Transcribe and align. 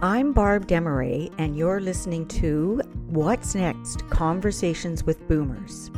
I'm 0.00 0.32
Barb 0.32 0.68
Desmarais, 0.68 1.32
and 1.38 1.56
you're 1.56 1.80
listening 1.80 2.28
to 2.28 2.80
What's 3.08 3.56
Next 3.56 4.08
Conversations 4.10 5.02
with 5.02 5.26
Boomers. 5.26 5.88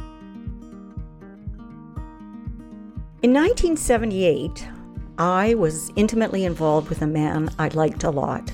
In 3.23 3.34
1978, 3.34 4.66
I 5.18 5.52
was 5.52 5.93
intimately 5.96 6.46
involved 6.46 6.89
with 6.89 7.02
a 7.02 7.07
man 7.07 7.50
I 7.59 7.68
liked 7.68 8.05
a 8.05 8.11
lot. 8.11 8.50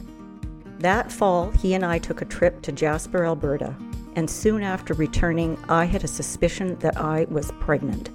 That 0.81 1.13
fall, 1.13 1.53
he 1.53 1.75
and 1.75 1.87
I 1.87 2.01
took 2.01 2.23
a 2.23 2.25
trip 2.25 2.61
to 2.63 2.73
Jasper, 2.73 3.25
Alberta, 3.25 3.73
and 4.17 4.29
soon 4.29 4.65
after 4.65 4.95
returning, 4.95 5.57
I 5.69 5.85
had 5.85 6.03
a 6.03 6.09
suspicion 6.09 6.77
that 6.81 6.97
I 6.97 7.27
was 7.31 7.53
pregnant. 7.61 8.11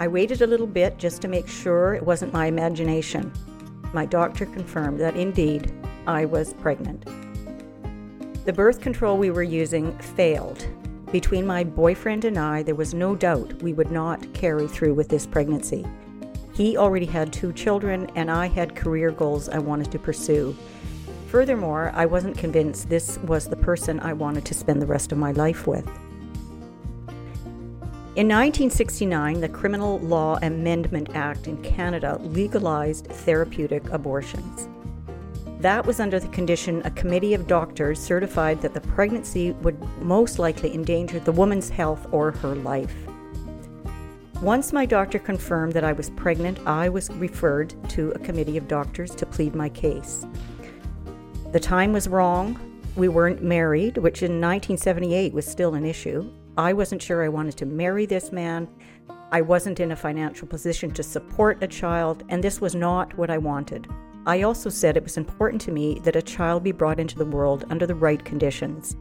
I 0.00 0.08
waited 0.08 0.42
a 0.42 0.46
little 0.46 0.66
bit 0.66 0.98
just 0.98 1.22
to 1.22 1.28
make 1.28 1.48
sure 1.48 1.94
it 1.94 2.04
wasn't 2.04 2.34
my 2.34 2.44
imagination. 2.44 3.32
My 3.94 4.04
doctor 4.04 4.44
confirmed 4.44 5.00
that 5.00 5.16
indeed 5.16 5.72
I 6.08 6.24
was 6.24 6.54
pregnant. 6.54 7.04
The 8.46 8.52
birth 8.54 8.80
control 8.80 9.18
we 9.18 9.30
were 9.30 9.42
using 9.42 9.96
failed. 9.98 10.66
Between 11.12 11.46
my 11.46 11.64
boyfriend 11.64 12.24
and 12.24 12.38
I, 12.38 12.62
there 12.62 12.74
was 12.74 12.94
no 12.94 13.14
doubt 13.14 13.62
we 13.62 13.74
would 13.74 13.90
not 13.90 14.32
carry 14.32 14.66
through 14.66 14.94
with 14.94 15.10
this 15.10 15.26
pregnancy. 15.26 15.86
He 16.54 16.78
already 16.78 17.04
had 17.04 17.30
two 17.30 17.52
children, 17.52 18.10
and 18.14 18.30
I 18.30 18.46
had 18.46 18.74
career 18.74 19.10
goals 19.10 19.50
I 19.50 19.58
wanted 19.58 19.92
to 19.92 19.98
pursue. 19.98 20.56
Furthermore, 21.28 21.92
I 21.94 22.06
wasn't 22.06 22.38
convinced 22.38 22.88
this 22.88 23.18
was 23.18 23.46
the 23.46 23.56
person 23.56 24.00
I 24.00 24.14
wanted 24.14 24.46
to 24.46 24.54
spend 24.54 24.80
the 24.80 24.86
rest 24.86 25.12
of 25.12 25.18
my 25.18 25.32
life 25.32 25.66
with. 25.66 25.86
In 28.16 28.26
1969, 28.26 29.42
the 29.42 29.48
Criminal 29.50 29.98
Law 30.00 30.38
Amendment 30.40 31.10
Act 31.14 31.48
in 31.48 31.62
Canada 31.62 32.18
legalized 32.22 33.08
therapeutic 33.08 33.86
abortions. 33.90 34.68
That 35.60 35.84
was 35.84 35.98
under 35.98 36.20
the 36.20 36.28
condition 36.28 36.82
a 36.84 36.90
committee 36.92 37.34
of 37.34 37.48
doctors 37.48 37.98
certified 37.98 38.62
that 38.62 38.74
the 38.74 38.80
pregnancy 38.80 39.50
would 39.62 39.76
most 40.00 40.38
likely 40.38 40.72
endanger 40.72 41.18
the 41.18 41.32
woman's 41.32 41.68
health 41.68 42.06
or 42.12 42.30
her 42.30 42.54
life. 42.54 42.94
Once 44.40 44.72
my 44.72 44.86
doctor 44.86 45.18
confirmed 45.18 45.72
that 45.72 45.82
I 45.82 45.92
was 45.92 46.10
pregnant, 46.10 46.60
I 46.64 46.88
was 46.88 47.10
referred 47.10 47.74
to 47.90 48.12
a 48.12 48.20
committee 48.20 48.56
of 48.56 48.68
doctors 48.68 49.12
to 49.16 49.26
plead 49.26 49.56
my 49.56 49.68
case. 49.68 50.24
The 51.50 51.58
time 51.58 51.92
was 51.92 52.06
wrong. 52.06 52.56
We 52.94 53.08
weren't 53.08 53.42
married, 53.42 53.98
which 53.98 54.22
in 54.22 54.40
1978 54.40 55.32
was 55.32 55.44
still 55.44 55.74
an 55.74 55.84
issue. 55.84 56.30
I 56.56 56.72
wasn't 56.72 57.02
sure 57.02 57.24
I 57.24 57.28
wanted 57.28 57.56
to 57.56 57.66
marry 57.66 58.06
this 58.06 58.30
man. 58.30 58.68
I 59.32 59.40
wasn't 59.40 59.80
in 59.80 59.90
a 59.90 59.96
financial 59.96 60.46
position 60.46 60.92
to 60.92 61.02
support 61.02 61.60
a 61.62 61.66
child, 61.66 62.22
and 62.28 62.44
this 62.44 62.60
was 62.60 62.76
not 62.76 63.18
what 63.18 63.30
I 63.30 63.38
wanted. 63.38 63.88
I 64.28 64.42
also 64.42 64.68
said 64.68 64.98
it 64.98 65.02
was 65.02 65.16
important 65.16 65.58
to 65.62 65.72
me 65.72 66.00
that 66.00 66.14
a 66.14 66.20
child 66.20 66.62
be 66.62 66.70
brought 66.70 67.00
into 67.00 67.16
the 67.16 67.24
world 67.24 67.64
under 67.70 67.86
the 67.86 67.94
right 67.94 68.22
conditions. 68.22 68.94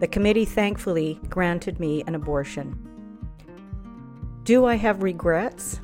The 0.00 0.06
committee 0.06 0.44
thankfully 0.44 1.18
granted 1.30 1.80
me 1.80 2.04
an 2.06 2.14
abortion. 2.14 2.78
Do 4.44 4.66
I 4.66 4.74
have 4.74 5.02
regrets? 5.02 5.80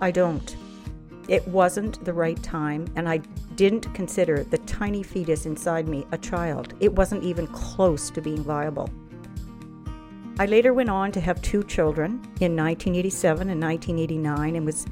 I 0.00 0.10
don't. 0.10 0.56
It 1.28 1.46
wasn't 1.48 2.02
the 2.06 2.14
right 2.14 2.42
time, 2.42 2.86
and 2.96 3.10
I 3.10 3.18
didn't 3.56 3.92
consider 3.92 4.42
the 4.42 4.58
tiny 4.58 5.02
fetus 5.02 5.44
inside 5.44 5.86
me 5.86 6.06
a 6.10 6.16
child. 6.16 6.72
It 6.80 6.94
wasn't 6.94 7.24
even 7.24 7.46
close 7.48 8.08
to 8.08 8.22
being 8.22 8.42
viable. 8.42 8.88
I 10.38 10.46
later 10.46 10.72
went 10.72 10.88
on 10.88 11.12
to 11.12 11.20
have 11.20 11.42
two 11.42 11.62
children 11.62 12.12
in 12.40 12.56
1987 12.56 13.50
and 13.50 13.62
1989 13.62 14.56
and 14.56 14.64
was 14.64 14.86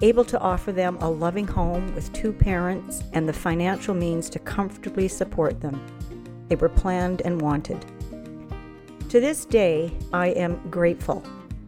able 0.00 0.24
to 0.24 0.38
offer 0.38 0.72
them 0.72 0.96
a 1.00 1.10
loving 1.10 1.46
home 1.46 1.94
with 1.94 2.12
two 2.12 2.32
parents 2.32 3.02
and 3.12 3.28
the 3.28 3.32
financial 3.32 3.94
means 3.94 4.30
to 4.30 4.38
comfortably 4.38 5.08
support 5.08 5.60
them. 5.60 5.80
They 6.48 6.56
were 6.56 6.68
planned 6.68 7.22
and 7.24 7.40
wanted. 7.40 7.84
To 9.08 9.20
this 9.20 9.44
day, 9.44 9.92
I 10.12 10.28
am 10.28 10.60
grateful 10.70 11.24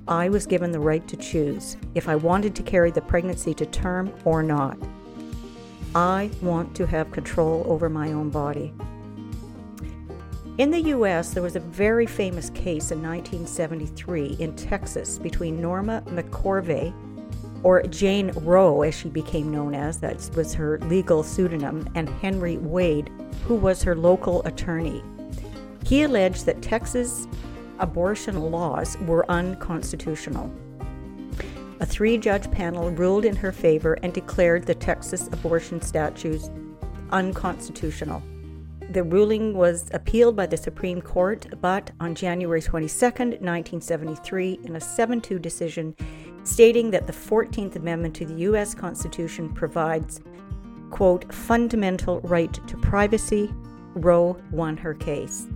I 0.08 0.28
was 0.28 0.44
given 0.44 0.72
the 0.72 0.80
right 0.80 1.06
to 1.08 1.16
choose 1.16 1.76
if 1.94 2.08
I 2.08 2.16
wanted 2.16 2.54
to 2.56 2.62
carry 2.62 2.90
the 2.90 3.00
pregnancy 3.00 3.54
to 3.54 3.66
term 3.66 4.12
or 4.24 4.42
not. 4.42 4.76
I 5.94 6.30
want 6.42 6.74
to 6.76 6.86
have 6.86 7.10
control 7.12 7.64
over 7.66 7.88
my 7.88 8.12
own 8.12 8.30
body. 8.30 8.72
In 10.58 10.70
the 10.70 10.80
US, 10.94 11.32
there 11.32 11.42
was 11.42 11.56
a 11.56 11.60
very 11.60 12.06
famous 12.06 12.50
case 12.50 12.90
in 12.90 13.02
1973 13.02 14.36
in 14.40 14.54
Texas 14.56 15.18
between 15.18 15.60
Norma 15.60 16.02
McCorvey, 16.06 16.92
or 17.62 17.82
Jane 17.82 18.30
Roe 18.36 18.82
as 18.82 18.94
she 18.94 19.08
became 19.08 19.50
known 19.50 19.74
as, 19.74 19.98
that 19.98 20.30
was 20.34 20.54
her 20.54 20.78
legal 20.80 21.22
pseudonym, 21.22 21.88
and 21.94 22.08
Henry 22.08 22.56
Wade, 22.58 23.10
who 23.44 23.54
was 23.54 23.82
her 23.82 23.94
local 23.94 24.42
attorney. 24.44 25.02
He 25.84 26.02
alleged 26.02 26.46
that 26.46 26.62
Texas 26.62 27.26
abortion 27.78 28.50
laws 28.50 28.96
were 28.98 29.30
unconstitutional. 29.30 30.50
A 31.80 31.86
three 31.86 32.18
judge 32.18 32.50
panel 32.50 32.90
ruled 32.90 33.24
in 33.24 33.36
her 33.36 33.52
favor 33.52 33.94
and 34.02 34.12
declared 34.12 34.66
the 34.66 34.74
Texas 34.74 35.28
abortion 35.28 35.80
statutes 35.80 36.50
unconstitutional. 37.10 38.22
The 38.90 39.02
ruling 39.02 39.54
was 39.54 39.88
appealed 39.94 40.36
by 40.36 40.46
the 40.46 40.56
Supreme 40.56 41.00
Court, 41.00 41.46
but 41.60 41.90
on 42.00 42.14
January 42.14 42.60
22, 42.60 43.06
1973, 43.06 44.60
in 44.64 44.76
a 44.76 44.80
7 44.80 45.20
2 45.20 45.38
decision 45.38 45.94
stating 46.44 46.90
that 46.90 47.06
the 47.06 47.12
14th 47.12 47.76
Amendment 47.76 48.14
to 48.16 48.24
the 48.24 48.34
U.S. 48.34 48.74
Constitution 48.74 49.48
provides, 49.48 50.20
quote, 50.90 51.32
fundamental 51.32 52.20
right 52.20 52.52
to 52.66 52.76
privacy, 52.78 53.52
Roe 53.94 54.36
won 54.50 54.76
her 54.76 54.94
case. 54.94 55.46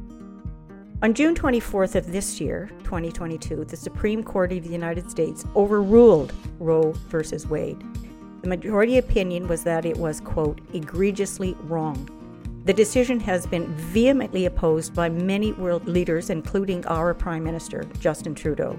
On 1.02 1.12
June 1.12 1.34
24th 1.34 1.96
of 1.96 2.10
this 2.12 2.40
year, 2.40 2.70
2022, 2.84 3.64
the 3.64 3.76
Supreme 3.76 4.24
Court 4.24 4.52
of 4.52 4.64
the 4.64 4.70
United 4.70 5.10
States 5.10 5.44
overruled 5.54 6.32
Roe 6.58 6.92
v. 6.92 7.46
Wade. 7.48 7.82
The 8.40 8.48
majority 8.48 8.98
opinion 8.98 9.48
was 9.48 9.64
that 9.64 9.84
it 9.84 9.96
was, 9.96 10.20
quote, 10.20 10.60
egregiously 10.72 11.56
wrong. 11.62 12.08
The 12.64 12.72
decision 12.72 13.20
has 13.20 13.46
been 13.46 13.66
vehemently 13.74 14.46
opposed 14.46 14.94
by 14.94 15.10
many 15.10 15.52
world 15.52 15.86
leaders, 15.86 16.30
including 16.30 16.86
our 16.86 17.12
Prime 17.12 17.44
Minister, 17.44 17.84
Justin 18.00 18.34
Trudeau. 18.34 18.78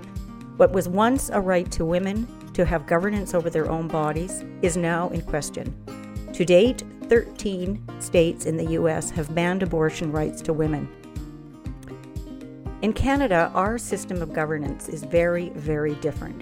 What 0.57 0.71
was 0.71 0.87
once 0.87 1.29
a 1.29 1.41
right 1.41 1.69
to 1.73 1.83
women 1.83 2.25
to 2.53 2.63
have 2.63 2.87
governance 2.87 3.33
over 3.33 3.49
their 3.49 3.69
own 3.69 3.89
bodies 3.89 4.45
is 4.61 4.77
now 4.77 5.09
in 5.09 5.21
question. 5.21 5.75
To 6.31 6.45
date, 6.45 6.81
13 7.09 7.85
states 7.99 8.45
in 8.45 8.55
the 8.55 8.71
U.S. 8.71 9.09
have 9.09 9.35
banned 9.35 9.63
abortion 9.63 10.13
rights 10.13 10.41
to 10.43 10.53
women. 10.53 10.87
In 12.81 12.93
Canada, 12.93 13.51
our 13.53 13.77
system 13.77 14.21
of 14.21 14.31
governance 14.31 14.87
is 14.87 15.03
very, 15.03 15.49
very 15.49 15.95
different, 15.95 16.41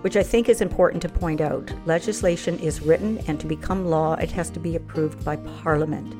which 0.00 0.16
I 0.16 0.22
think 0.22 0.48
is 0.48 0.62
important 0.62 1.02
to 1.02 1.10
point 1.10 1.42
out. 1.42 1.70
Legislation 1.84 2.58
is 2.60 2.80
written, 2.80 3.18
and 3.26 3.38
to 3.40 3.46
become 3.46 3.90
law, 3.90 4.14
it 4.14 4.30
has 4.30 4.48
to 4.50 4.60
be 4.60 4.76
approved 4.76 5.22
by 5.22 5.36
Parliament. 5.36 6.14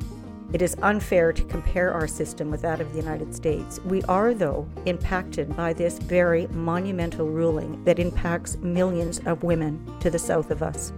It 0.53 0.63
is 0.63 0.77
unfair 0.83 1.33
to 1.33 1.45
compare 1.45 1.93
our 1.93 2.09
system 2.09 2.51
with 2.51 2.63
that 2.63 2.81
of 2.81 2.91
the 2.93 2.99
United 2.99 3.35
States. 3.35 3.79
We 3.85 4.03
are, 4.05 4.35
though, 4.35 4.69
impacted 4.85 5.57
by 5.57 5.73
this 5.73 5.99
very 5.99 6.49
monumental 6.49 7.29
ruling 7.29 7.85
that 7.85 8.01
impacts 8.01 8.57
millions 8.57 9.21
of 9.27 9.45
women 9.45 9.81
to 10.01 10.11
the 10.11 10.19
south 10.19 10.51
of 10.51 10.63
us. 10.63 10.93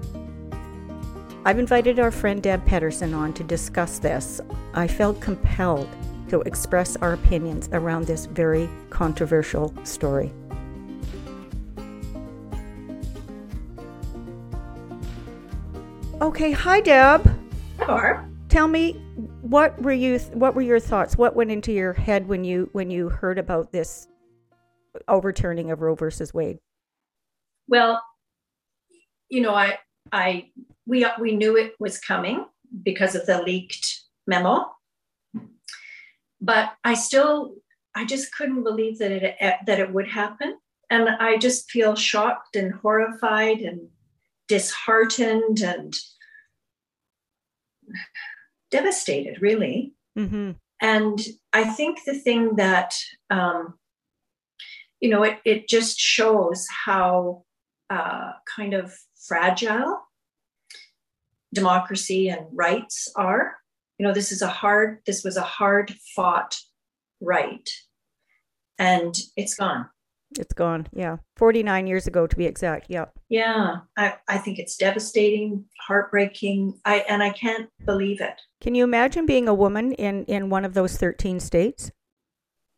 I've 1.45 1.59
invited 1.59 1.99
our 1.99 2.11
friend 2.11 2.43
Deb 2.43 2.65
Pedersen 2.65 3.13
on 3.13 3.35
to 3.35 3.45
discuss 3.45 3.99
this. 3.99 4.41
I 4.75 4.87
felt 4.87 5.21
compelled 5.21 5.89
to 6.29 6.41
express 6.43 6.97
our 6.97 7.13
opinions 7.13 7.69
around 7.73 8.07
this 8.07 8.27
very 8.27 8.71
controversial 8.89 9.75
story. 9.85 10.33
Okay, 16.23 16.53
hi 16.53 16.81
Deb. 16.81 17.29
Hello. 17.79 18.21
Tell 18.49 18.69
me 18.69 19.02
what 19.43 19.81
were 19.83 19.93
you 19.93 20.19
what 20.33 20.55
were 20.55 20.63
your 20.63 20.81
thoughts? 20.81 21.17
What 21.17 21.37
went 21.37 21.51
into 21.51 21.73
your 21.73 21.93
head 21.93 22.29
when 22.29 22.45
you 22.45 22.69
when 22.73 22.91
you 22.91 23.09
heard 23.09 23.39
about 23.39 23.73
this 23.73 24.09
overturning 25.09 25.71
of 25.71 25.81
Roe 25.81 25.95
versus 25.95 26.33
Wade? 26.33 26.59
Well, 27.69 28.03
you 29.29 29.41
know, 29.41 29.55
I 29.55 29.79
I 30.11 30.51
we 30.87 31.07
we 31.21 31.37
knew 31.37 31.57
it 31.57 31.75
was 31.79 31.99
coming 31.99 32.47
because 32.83 33.15
of 33.15 33.27
the 33.27 33.43
leaked 33.43 34.01
memo 34.27 34.67
but 36.43 36.73
I 36.85 36.95
still, 36.95 37.55
I 37.95 38.05
just 38.05 38.35
couldn't 38.35 38.65
believe 38.65 38.99
that 38.99 39.13
it 39.13 39.37
that 39.67 39.79
it 39.79 39.93
would 39.93 40.09
happen, 40.09 40.59
and 40.91 41.09
I 41.09 41.39
just 41.39 41.71
feel 41.71 41.95
shocked 41.95 42.57
and 42.57 42.75
horrified 42.75 43.61
and 43.61 43.89
disheartened 44.49 45.61
and 45.61 45.95
devastated, 48.73 49.41
really. 49.41 49.93
Mm-hmm. 50.19 50.53
And 50.81 51.21
I 51.53 51.65
think 51.65 52.01
the 52.05 52.19
thing 52.19 52.57
that 52.57 52.95
um, 53.31 53.75
you 55.01 55.09
know, 55.11 55.23
it 55.23 55.39
it 55.45 55.69
just 55.69 55.99
shows 56.01 56.67
how 56.87 57.45
uh, 57.91 58.33
kind 58.57 58.75
of 58.75 58.93
fragile 59.29 60.01
democracy 61.55 62.29
and 62.29 62.47
rights 62.53 63.13
are 63.15 63.57
You 63.99 64.09
know, 64.09 64.15
this 64.15 64.33
is 64.33 64.43
a 64.43 64.49
hard, 64.49 64.99
this 65.07 65.23
was 65.23 65.37
a 65.37 65.43
hard 65.43 65.95
fought 66.17 66.59
right. 67.21 67.71
And 68.79 69.15
it's 69.37 69.55
gone. 69.55 69.91
It's 70.39 70.53
gone. 70.53 70.89
Yeah. 70.93 71.19
49 71.37 71.87
years 71.87 72.07
ago 72.07 72.27
to 72.27 72.37
be 72.37 72.47
exact. 72.47 72.87
Yeah. 72.89 73.07
Yeah. 73.29 73.79
I, 73.97 74.15
I 74.29 74.39
think 74.39 74.59
it's 74.59 74.77
devastating, 74.77 75.65
heartbreaking. 75.81 76.79
I 76.85 77.05
and 77.09 77.23
I 77.23 77.31
can't 77.31 77.69
believe 77.85 78.21
it. 78.21 78.41
Can 78.61 78.75
you 78.75 78.85
imagine 78.85 79.27
being 79.27 79.49
a 79.49 79.55
woman 79.55 79.93
in, 79.93 80.25
in 80.25 80.51
one 80.51 80.65
of 80.65 80.75
those 80.75 80.97
13 80.97 81.41
states? 81.41 81.91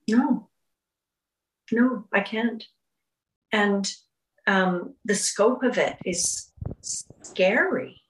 No. 0.09 0.49
No, 1.73 2.05
I 2.13 2.21
can't. 2.21 2.65
And 3.53 3.91
um, 4.47 4.95
the 5.05 5.15
scope 5.15 5.63
of 5.63 5.79
it 5.79 5.97
is 6.05 6.53
scary. 7.23 8.03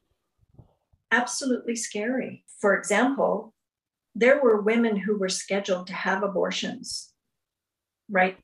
Absolutely 1.11 1.76
scary. 1.76 2.44
For 2.61 2.76
example, 2.76 3.55
there 4.14 4.43
were 4.43 4.61
women 4.61 4.97
who 4.97 5.19
were 5.19 5.29
scheduled 5.29 5.87
to 5.88 5.93
have 5.93 6.23
abortions 6.23 7.12
right 8.11 8.37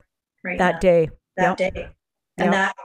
right 0.44 0.58
that 0.58 0.74
now, 0.74 0.78
day 0.78 1.10
that 1.36 1.60
yep. 1.60 1.74
day 1.74 1.88
and 2.38 2.52
yep. 2.52 2.52
that 2.52 2.76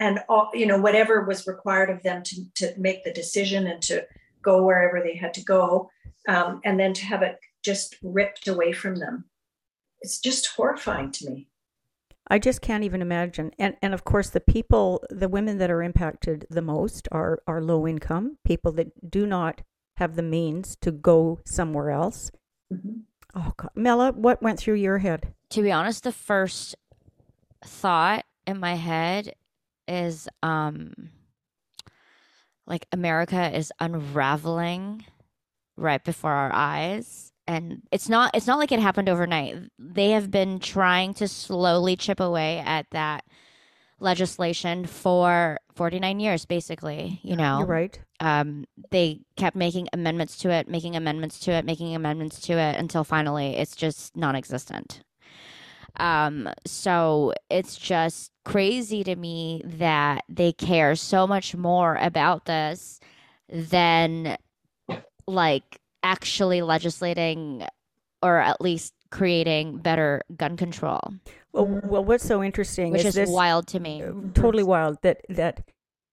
and 0.00 0.20
all 0.28 0.50
you 0.54 0.66
know 0.66 0.80
whatever 0.80 1.24
was 1.24 1.46
required 1.46 1.90
of 1.90 2.02
them 2.02 2.22
to 2.22 2.36
to 2.54 2.74
make 2.78 3.04
the 3.04 3.12
decision 3.12 3.66
and 3.66 3.82
to 3.82 4.04
go 4.42 4.62
wherever 4.62 5.02
they 5.02 5.16
had 5.16 5.32
to 5.34 5.42
go 5.42 5.88
um, 6.28 6.60
and 6.64 6.78
then 6.78 6.92
to 6.92 7.04
have 7.04 7.22
it 7.22 7.38
just 7.64 7.96
ripped 8.02 8.48
away 8.48 8.72
from 8.72 8.96
them 8.96 9.24
it's 10.00 10.18
just 10.20 10.48
horrifying 10.48 11.10
to 11.10 11.30
me 11.30 11.48
I 12.28 12.38
just 12.38 12.62
can't 12.62 12.84
even 12.84 13.02
imagine. 13.02 13.52
And 13.58 13.76
and 13.82 13.92
of 13.92 14.04
course 14.04 14.30
the 14.30 14.40
people 14.40 15.04
the 15.10 15.28
women 15.28 15.58
that 15.58 15.70
are 15.70 15.82
impacted 15.82 16.46
the 16.48 16.62
most 16.62 17.08
are 17.12 17.42
are 17.46 17.62
low 17.62 17.86
income, 17.86 18.38
people 18.44 18.72
that 18.72 19.10
do 19.10 19.26
not 19.26 19.60
have 19.96 20.16
the 20.16 20.22
means 20.22 20.76
to 20.76 20.90
go 20.90 21.40
somewhere 21.44 21.90
else. 21.90 22.30
Mm-hmm. 22.72 23.00
Oh 23.34 23.52
God. 23.56 23.70
Mela, 23.74 24.12
what 24.12 24.42
went 24.42 24.58
through 24.58 24.74
your 24.74 24.98
head? 24.98 25.34
To 25.54 25.62
be 25.62 25.70
honest, 25.70 26.02
the 26.02 26.10
first 26.10 26.74
thought 27.64 28.24
in 28.44 28.58
my 28.58 28.74
head 28.74 29.34
is 29.86 30.28
um 30.42 30.92
like 32.66 32.86
America 32.90 33.56
is 33.56 33.70
unraveling 33.78 35.04
right 35.76 36.02
before 36.02 36.32
our 36.32 36.52
eyes 36.52 37.30
and 37.46 37.82
it's 37.92 38.08
not 38.08 38.34
it's 38.34 38.48
not 38.48 38.58
like 38.58 38.72
it 38.72 38.80
happened 38.80 39.08
overnight. 39.08 39.54
They 39.78 40.10
have 40.10 40.28
been 40.28 40.58
trying 40.58 41.14
to 41.14 41.28
slowly 41.28 41.94
chip 41.94 42.18
away 42.18 42.58
at 42.58 42.90
that 42.90 43.24
legislation 44.00 44.86
for 44.86 45.60
49 45.76 46.18
years 46.18 46.46
basically, 46.46 47.20
you 47.22 47.36
know. 47.36 47.58
You're 47.58 47.68
right. 47.68 48.00
Um 48.18 48.64
they 48.90 49.20
kept 49.36 49.54
making 49.54 49.86
amendments 49.92 50.36
to 50.38 50.50
it, 50.50 50.66
making 50.66 50.96
amendments 50.96 51.38
to 51.40 51.52
it, 51.52 51.64
making 51.64 51.94
amendments 51.94 52.40
to 52.40 52.54
it 52.54 52.74
until 52.76 53.04
finally 53.04 53.56
it's 53.56 53.76
just 53.76 54.16
non-existent. 54.16 55.04
Um 55.98 56.48
so 56.66 57.32
it's 57.50 57.76
just 57.76 58.32
crazy 58.44 59.04
to 59.04 59.16
me 59.16 59.62
that 59.64 60.24
they 60.28 60.52
care 60.52 60.94
so 60.94 61.26
much 61.26 61.54
more 61.54 61.96
about 61.96 62.46
this 62.46 63.00
than 63.48 64.36
like 65.26 65.80
actually 66.02 66.62
legislating 66.62 67.66
or 68.22 68.38
at 68.38 68.60
least 68.60 68.92
creating 69.10 69.78
better 69.78 70.22
gun 70.36 70.56
control. 70.56 71.00
Well, 71.52 71.80
well 71.84 72.04
what's 72.04 72.24
so 72.24 72.42
interesting 72.42 72.90
which 72.90 73.00
is, 73.00 73.08
is 73.08 73.14
this, 73.14 73.30
wild 73.30 73.66
to 73.68 73.80
me. 73.80 74.02
Uh, 74.02 74.12
totally 74.34 74.64
wild 74.64 74.98
that 75.02 75.20
that 75.28 75.62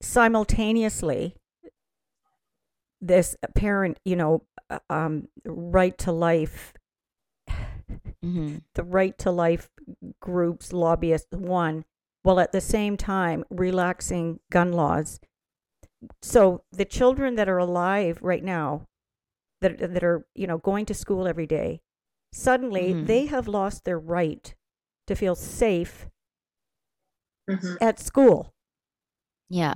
simultaneously 0.02 1.36
this 3.02 3.36
apparent, 3.42 4.00
you 4.06 4.16
know, 4.16 4.44
uh, 4.70 4.80
um, 4.90 5.28
right 5.46 5.98
to 5.98 6.12
life, 6.12 6.74
mm-hmm. 8.24 8.58
the 8.76 8.84
right 8.84 9.18
to 9.20 9.32
life 9.32 9.70
groups, 10.20 10.74
lobbyists, 10.74 11.36
one, 11.36 11.86
while 12.24 12.40
at 12.40 12.52
the 12.52 12.62
same 12.62 12.98
time 12.98 13.44
relaxing 13.50 14.40
gun 14.52 14.72
laws. 14.72 15.20
So 16.22 16.64
the 16.72 16.86
children 16.86 17.36
that 17.36 17.50
are 17.50 17.60
alive 17.60 18.20
right 18.22 18.44
now 18.44 18.88
that 19.62 19.78
that 19.78 20.04
are 20.04 20.26
you 20.36 20.48
know 20.48 20.58
going 20.58 20.86
to 20.86 20.94
school 20.94 21.28
every 21.28 21.48
day 21.48 21.82
suddenly 22.34 22.94
mm-hmm. 22.94 23.06
they 23.06 23.28
have 23.28 23.48
lost 23.48 23.86
their 23.86 24.00
right 24.00 24.56
to 25.08 25.16
feel 25.16 25.36
safe 25.36 26.08
mm-hmm. 27.50 27.76
at 27.80 28.00
school 28.00 28.54
yeah 29.50 29.74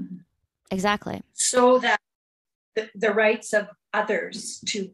exactly 0.71 1.21
so 1.33 1.79
that 1.79 1.99
the, 2.75 2.89
the 2.95 3.11
rights 3.11 3.53
of 3.53 3.67
others 3.93 4.61
to 4.65 4.89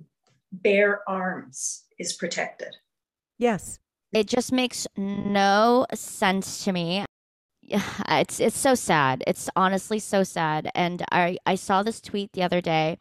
bear 0.52 1.02
arms 1.10 1.86
is 1.98 2.14
protected 2.14 2.76
yes. 3.42 3.80
It 4.14 4.28
just 4.28 4.52
makes 4.52 4.88
no 4.96 5.86
sense 5.94 6.64
to 6.66 6.72
me. 6.72 7.06
It's 8.10 8.40
it's 8.40 8.58
so 8.58 8.76
sad. 8.76 9.24
It's 9.28 9.50
honestly 9.56 10.00
so 10.00 10.24
sad. 10.24 10.70
And 10.76 11.04
i 11.12 11.38
i 11.46 11.56
saw 11.56 11.84
this 11.84 12.02
tweet 12.02 12.34
the 12.34 12.44
other 12.44 12.62
day. 12.62 12.98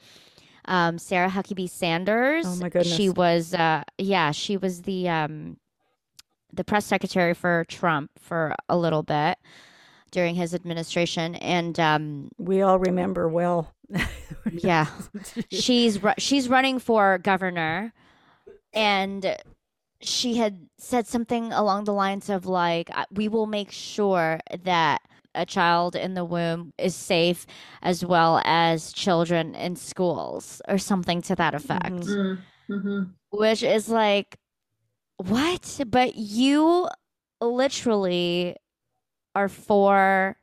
Um, 0.67 0.99
Sarah 0.99 1.31
Huckabee 1.31 1.69
Sanders. 1.69 2.47
Oh 2.47 2.57
my 2.57 2.69
goodness. 2.69 2.95
She 2.95 3.11
was, 3.11 3.55
uh, 3.55 3.83
yeah, 3.99 4.31
she 4.31 4.57
was 4.57 4.83
the 4.83 5.09
um, 5.09 5.57
the 6.53 6.65
press 6.65 6.85
secretary 6.85 7.35
for 7.35 7.65
Trump 7.69 8.11
for 8.19 8.55
a 8.69 8.77
little 8.77 9.03
bit 9.03 9.39
during 10.11 10.35
his 10.35 10.55
administration, 10.55 11.35
and 11.37 11.79
um, 11.81 12.31
we 12.39 12.63
all 12.63 12.79
remember 12.79 13.29
well. 13.29 13.75
yeah, 14.53 14.87
she's 15.51 15.99
she's 16.19 16.49
running 16.49 16.79
for 16.79 17.19
governor, 17.19 17.93
and 18.73 19.37
she 20.01 20.37
had 20.37 20.69
said 20.79 21.07
something 21.07 21.53
along 21.53 21.85
the 21.85 21.93
lines 21.93 22.29
of 22.29 22.47
like, 22.47 22.91
"We 23.11 23.29
will 23.29 23.47
make 23.47 23.71
sure 23.71 24.41
that." 24.65 25.01
a 25.33 25.47
child 25.47 25.95
in 25.95 26.15
the 26.15 26.25
womb 26.25 26.73
is 26.77 26.93
safe 26.93 27.47
as 27.83 28.05
well 28.05 28.43
as 28.45 28.93
children 28.93 29.55
in 29.55 29.77
schools 29.77 30.61
or 30.67 30.77
something 30.77 31.23
to 31.23 31.37
that 31.37 31.55
effect 31.55 32.01
mm-hmm. 32.01 32.73
mm-hmm. 32.73 33.03
which 33.31 33.63
is 33.63 33.89
like 33.89 34.37
what 35.19 35.81
but 35.87 36.17
you 36.17 36.89
literally 37.41 38.57
are 39.37 39.49
for 39.49 40.37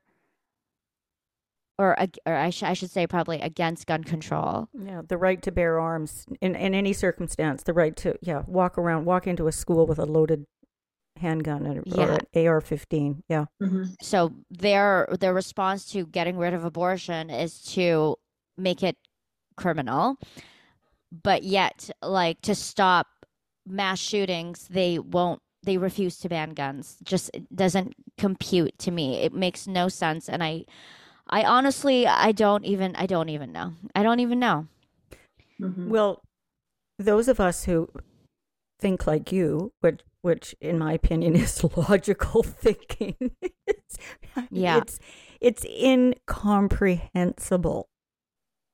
or, 1.79 1.95
or 2.25 2.33
I, 2.33 2.49
sh- 2.49 2.63
I 2.63 2.73
should 2.73 2.91
say 2.91 3.05
probably 3.07 3.39
against 3.39 3.87
gun 3.87 4.03
control. 4.03 4.67
Yeah, 4.73 5.01
the 5.07 5.17
right 5.17 5.41
to 5.43 5.51
bear 5.51 5.79
arms 5.79 6.25
in, 6.41 6.55
in 6.55 6.73
any 6.73 6.93
circumstance. 6.93 7.63
The 7.63 7.73
right 7.73 7.95
to 7.97 8.17
yeah 8.21 8.43
walk 8.47 8.77
around, 8.77 9.05
walk 9.05 9.27
into 9.27 9.47
a 9.47 9.51
school 9.51 9.85
with 9.85 9.99
a 9.99 10.05
loaded 10.05 10.45
handgun 11.17 11.67
or, 11.67 11.83
yeah. 11.85 12.03
or 12.03 12.11
an 12.13 12.47
AR-15. 12.47 13.23
Yeah. 13.27 13.45
Mm-hmm. 13.61 13.83
So 14.01 14.33
their 14.49 15.07
their 15.19 15.33
response 15.33 15.91
to 15.91 16.05
getting 16.05 16.37
rid 16.37 16.53
of 16.53 16.63
abortion 16.63 17.29
is 17.29 17.61
to 17.73 18.15
make 18.57 18.83
it 18.83 18.97
criminal, 19.55 20.17
but 21.23 21.43
yet 21.43 21.89
like 22.01 22.41
to 22.41 22.55
stop 22.55 23.07
mass 23.67 23.99
shootings, 23.99 24.67
they 24.69 24.99
won't. 24.99 25.41
They 25.63 25.77
refuse 25.77 26.17
to 26.19 26.29
ban 26.29 26.51
guns. 26.51 26.97
Just 27.03 27.31
doesn't 27.53 27.93
compute 28.17 28.77
to 28.79 28.91
me. 28.91 29.15
It 29.17 29.33
makes 29.33 29.67
no 29.67 29.89
sense, 29.89 30.29
and 30.29 30.41
I, 30.41 30.63
I 31.29 31.43
honestly, 31.43 32.07
I 32.07 32.31
don't 32.31 32.65
even. 32.65 32.95
I 32.95 33.05
don't 33.05 33.29
even 33.29 33.51
know. 33.51 33.73
I 33.95 34.01
don't 34.03 34.19
even 34.19 34.39
know. 34.39 34.67
Mm-hmm. 35.61 35.89
Well, 35.89 36.23
those 36.99 37.27
of 37.27 37.39
us 37.39 37.65
who 37.65 37.89
think 38.79 39.07
like 39.07 39.31
you, 39.31 39.71
which 39.81 40.01
which 40.21 40.55
in 40.61 40.79
my 40.79 40.93
opinion 40.93 41.35
is 41.35 41.63
logical 41.75 42.43
thinking. 42.43 43.15
it's, 43.65 43.97
yeah. 44.49 44.77
It's 44.77 44.99
it's 45.39 45.63
incomprehensible. 45.65 47.87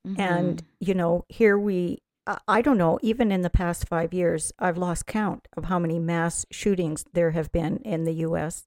Mm-hmm. 0.08 0.22
And 0.22 0.64
you 0.80 0.94
know, 0.94 1.26
here 1.30 1.58
we 1.58 2.00
I 2.48 2.62
don't 2.62 2.78
know, 2.78 3.00
even 3.02 3.34
in 3.34 3.42
the 3.42 3.50
past 3.50 3.86
5 3.90 4.14
years, 4.14 4.54
I've 4.58 4.78
lost 4.78 5.06
count 5.06 5.50
of 5.58 5.66
how 5.66 5.78
many 5.78 6.00
mass 6.00 6.46
shootings 6.52 7.04
there 7.12 7.32
have 7.32 7.52
been 7.52 7.80
in 7.80 8.06
the 8.06 8.14
US. 8.28 8.64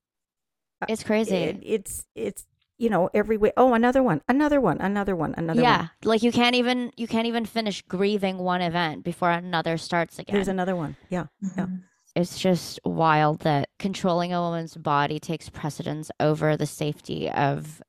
It's 0.88 1.02
crazy. 1.02 1.36
It, 1.36 1.60
it's 1.62 2.04
it's 2.14 2.44
you 2.78 2.90
know 2.90 3.08
every 3.14 3.36
way 3.36 3.52
oh 3.56 3.74
another 3.74 4.02
one 4.02 4.20
another 4.28 4.60
one 4.60 4.78
another 4.80 5.16
one 5.16 5.34
another 5.36 5.62
yeah 5.62 5.76
one. 5.78 5.90
Yeah, 6.02 6.08
like 6.08 6.22
you 6.22 6.32
can't 6.32 6.54
even 6.54 6.92
you 6.96 7.06
can't 7.06 7.26
even 7.26 7.44
finish 7.44 7.82
grieving 7.82 8.38
one 8.38 8.60
event 8.60 9.04
before 9.04 9.30
another 9.30 9.76
starts 9.78 10.18
again 10.18 10.34
there's 10.34 10.48
another 10.48 10.76
one 10.76 10.96
yeah 11.08 11.26
mm-hmm. 11.42 11.58
yeah 11.58 11.66
it's 12.14 12.38
just 12.38 12.80
wild 12.84 13.40
that 13.40 13.68
controlling 13.78 14.32
a 14.32 14.40
woman's 14.40 14.74
body 14.74 15.20
takes 15.20 15.50
precedence 15.50 16.10
over 16.18 16.56
the 16.56 16.66
safety 16.66 17.30
of 17.30 17.82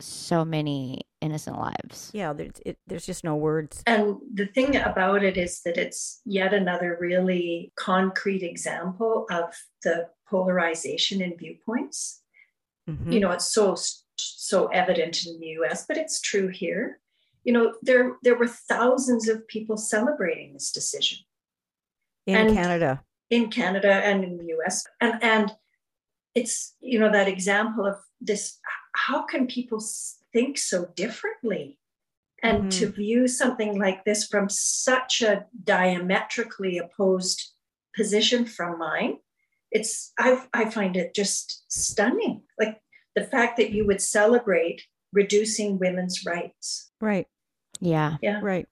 so 0.00 0.44
many 0.44 1.02
innocent 1.20 1.58
lives. 1.58 2.10
Yeah, 2.12 2.32
there's 2.32 2.60
it, 2.64 2.78
there's 2.86 3.06
just 3.06 3.24
no 3.24 3.36
words. 3.36 3.82
And 3.86 4.16
the 4.32 4.46
thing 4.46 4.76
about 4.76 5.22
it 5.22 5.36
is 5.36 5.60
that 5.62 5.76
it's 5.76 6.20
yet 6.24 6.52
another 6.52 6.96
really 7.00 7.72
concrete 7.76 8.42
example 8.42 9.26
of 9.30 9.54
the 9.82 10.08
polarization 10.28 11.20
in 11.20 11.36
viewpoints. 11.36 12.22
Mm-hmm. 12.88 13.12
You 13.12 13.20
know, 13.20 13.30
it's 13.30 13.52
so 13.52 13.76
so 14.16 14.66
evident 14.68 15.26
in 15.26 15.38
the 15.40 15.46
U.S., 15.60 15.84
but 15.86 15.96
it's 15.96 16.20
true 16.20 16.48
here. 16.48 17.00
you 17.46 17.52
know, 17.52 17.74
there 17.82 18.16
there 18.22 18.38
were 18.38 18.46
thousands 18.48 19.28
of 19.28 19.46
people 19.48 19.76
celebrating 19.76 20.54
this 20.54 20.72
decision 20.72 21.18
in 22.26 22.36
And- 22.36 22.54
Canada. 22.54 23.04
in 23.30 23.50
Canada 23.50 23.92
and 23.92 24.24
in 24.24 24.38
the 24.38 24.48
US. 24.56 24.86
And 25.00 25.22
and 25.22 25.52
it's 26.34 26.74
you 26.80 26.98
know 26.98 27.12
that 27.12 27.28
example 27.28 27.84
of 27.86 27.96
this 28.20 28.58
how 29.06 29.24
can 29.26 29.46
people 29.46 29.80
think 30.32 30.56
so 30.58 30.86
differently 30.96 31.78
and 32.42 32.58
Mhm. 32.64 32.78
to 32.78 32.86
view 32.92 33.28
something 33.28 33.78
like 33.78 34.04
this 34.04 34.26
from 34.26 34.48
such 34.48 35.20
a 35.22 35.46
diametrically 35.64 36.78
opposed 36.78 37.52
position 37.94 38.46
from 38.46 38.78
mine 38.78 39.18
it's 39.70 40.12
I, 40.18 40.46
I 40.60 40.70
find 40.70 40.96
it 40.96 41.14
just 41.14 41.44
stunning 41.68 42.42
like 42.58 42.80
the 43.14 43.24
fact 43.24 43.56
that 43.56 43.70
you 43.70 43.86
would 43.86 44.00
celebrate 44.00 44.82
reducing 45.12 45.78
women's 45.78 46.24
rights 46.26 46.90
Right. 47.00 47.26
Yeah. 47.80 48.16
Yeah. 48.22 48.40
Right. 48.42 48.66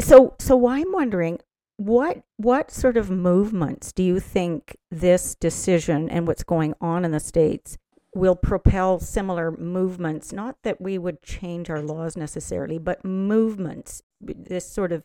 So 0.00 0.34
so 0.38 0.66
I'm 0.66 0.92
wondering 0.92 1.38
what 1.76 2.22
what 2.36 2.70
sort 2.70 2.96
of 2.96 3.10
movements 3.10 3.92
do 3.92 4.02
you 4.02 4.18
think 4.18 4.76
this 4.90 5.34
decision 5.34 6.08
and 6.08 6.26
what's 6.26 6.42
going 6.42 6.74
on 6.80 7.04
in 7.04 7.12
the 7.12 7.20
states 7.20 7.76
will 8.14 8.34
propel 8.34 8.98
similar 8.98 9.50
movements 9.50 10.32
not 10.32 10.56
that 10.62 10.80
we 10.80 10.96
would 10.96 11.22
change 11.22 11.68
our 11.68 11.82
laws 11.82 12.16
necessarily 12.16 12.78
but 12.78 13.04
movements 13.04 14.02
this 14.22 14.66
sort 14.66 14.90
of 14.90 15.04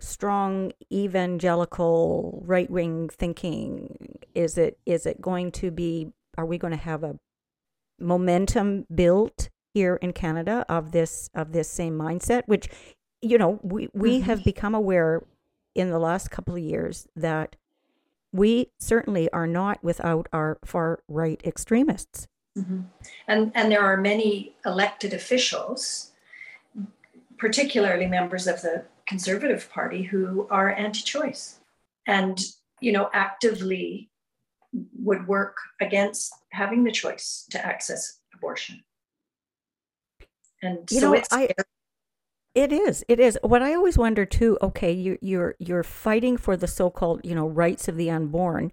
strong 0.00 0.70
evangelical 0.92 2.40
right-wing 2.46 3.08
thinking 3.08 4.16
is 4.32 4.56
it 4.56 4.78
is 4.86 5.06
it 5.06 5.20
going 5.20 5.50
to 5.50 5.72
be 5.72 6.06
are 6.38 6.46
we 6.46 6.56
going 6.56 6.70
to 6.70 6.76
have 6.76 7.02
a 7.02 7.18
momentum 8.00 8.86
built 8.94 9.48
here 9.74 9.96
in 9.96 10.12
Canada 10.12 10.64
of 10.68 10.92
this 10.92 11.30
of 11.34 11.52
this 11.52 11.68
same 11.70 11.96
mindset 11.96 12.42
which 12.46 12.68
you 13.22 13.38
know 13.38 13.60
we 13.62 13.88
we 13.92 14.20
Mhm. 14.20 14.22
have 14.22 14.44
become 14.44 14.74
aware 14.74 15.22
in 15.74 15.90
the 15.90 15.98
last 15.98 16.30
couple 16.30 16.54
of 16.54 16.60
years 16.60 17.06
that 17.14 17.56
we 18.32 18.70
certainly 18.78 19.30
are 19.30 19.46
not 19.46 19.82
without 19.84 20.28
our 20.32 20.58
far 20.64 21.02
right 21.08 21.40
extremists 21.44 22.26
Mhm. 22.58 22.86
And 23.28 23.52
and 23.54 23.70
there 23.70 23.80
are 23.80 23.96
many 23.96 24.56
elected 24.66 25.12
officials, 25.14 26.10
particularly 27.38 28.06
members 28.06 28.48
of 28.48 28.60
the 28.62 28.84
Conservative 29.06 29.70
Party, 29.70 30.02
who 30.02 30.48
are 30.50 30.70
anti-choice, 30.70 31.60
and 32.08 32.40
you 32.80 32.90
know 32.90 33.08
actively 33.12 34.09
would 35.02 35.26
work 35.26 35.56
against 35.80 36.32
having 36.50 36.84
the 36.84 36.92
choice 36.92 37.46
to 37.50 37.64
access 37.64 38.20
abortion. 38.34 38.82
And 40.62 40.88
You 40.90 41.00
so 41.00 41.06
know, 41.08 41.12
it's 41.14 41.28
I- 41.32 41.54
It 42.54 42.72
is. 42.72 43.04
It 43.08 43.20
is. 43.20 43.38
What 43.42 43.62
I 43.62 43.74
always 43.74 43.96
wonder 43.96 44.26
too. 44.26 44.58
Okay, 44.60 44.90
you, 44.92 45.18
you're 45.22 45.54
you're 45.60 45.84
fighting 45.84 46.36
for 46.36 46.56
the 46.56 46.66
so-called 46.66 47.20
you 47.24 47.34
know 47.34 47.46
rights 47.48 47.86
of 47.88 47.96
the 47.96 48.10
unborn. 48.10 48.72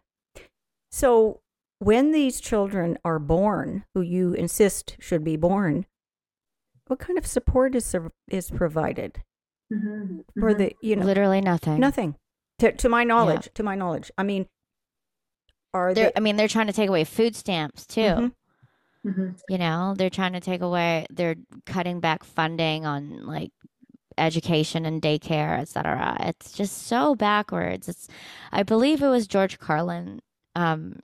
So 0.91 1.41
when 1.79 2.11
these 2.11 2.41
children 2.41 2.97
are 3.05 3.19
born, 3.19 3.85
who 3.93 4.01
you 4.01 4.33
insist 4.33 4.97
should 4.99 5.23
be 5.23 5.37
born, 5.37 5.85
what 6.87 6.99
kind 6.99 7.19
of 7.19 7.27
support 7.27 7.75
is 7.75 7.95
is 8.27 8.49
provided 8.49 9.21
Mhm, 9.71 10.25
for 10.39 10.53
mhm. 10.53 10.57
the 10.57 10.75
you 10.81 10.95
know 10.95 11.05
Literally 11.05 11.41
nothing. 11.41 11.79
nothing 11.79 12.15
to 12.59 12.71
to 12.71 12.89
my 12.89 13.03
knowledge. 13.03 13.49
To 13.53 13.63
my 13.63 13.75
knowledge, 13.75 14.11
I 14.17 14.23
mean, 14.23 14.47
are 15.77 15.93
They're, 15.93 16.05
they? 16.07 16.11
I 16.15 16.19
mean, 16.19 16.35
they're 16.35 16.47
trying 16.47 16.67
to 16.67 16.73
take 16.73 16.89
away 16.89 17.03
food 17.03 17.35
stamps 17.35 17.85
too. 17.85 18.01
Mhm. 18.01 18.31
Mhm. 19.05 19.39
You 19.49 19.57
know, 19.57 19.93
they're 19.97 20.09
trying 20.09 20.33
to 20.33 20.39
take 20.39 20.61
away. 20.61 21.05
They're 21.09 21.35
cutting 21.65 21.99
back 21.99 22.23
funding 22.23 22.85
on 22.85 23.25
like 23.25 23.51
education 24.17 24.85
and 24.85 25.01
daycare, 25.01 25.59
et 25.59 25.69
cetera. 25.69 26.17
It's 26.21 26.51
just 26.51 26.87
so 26.87 27.15
backwards. 27.15 27.87
It's. 27.89 28.07
I 28.51 28.63
believe 28.63 29.01
it 29.01 29.07
was 29.09 29.27
George 29.27 29.59
Carlin. 29.59 30.21
Um, 30.55 30.99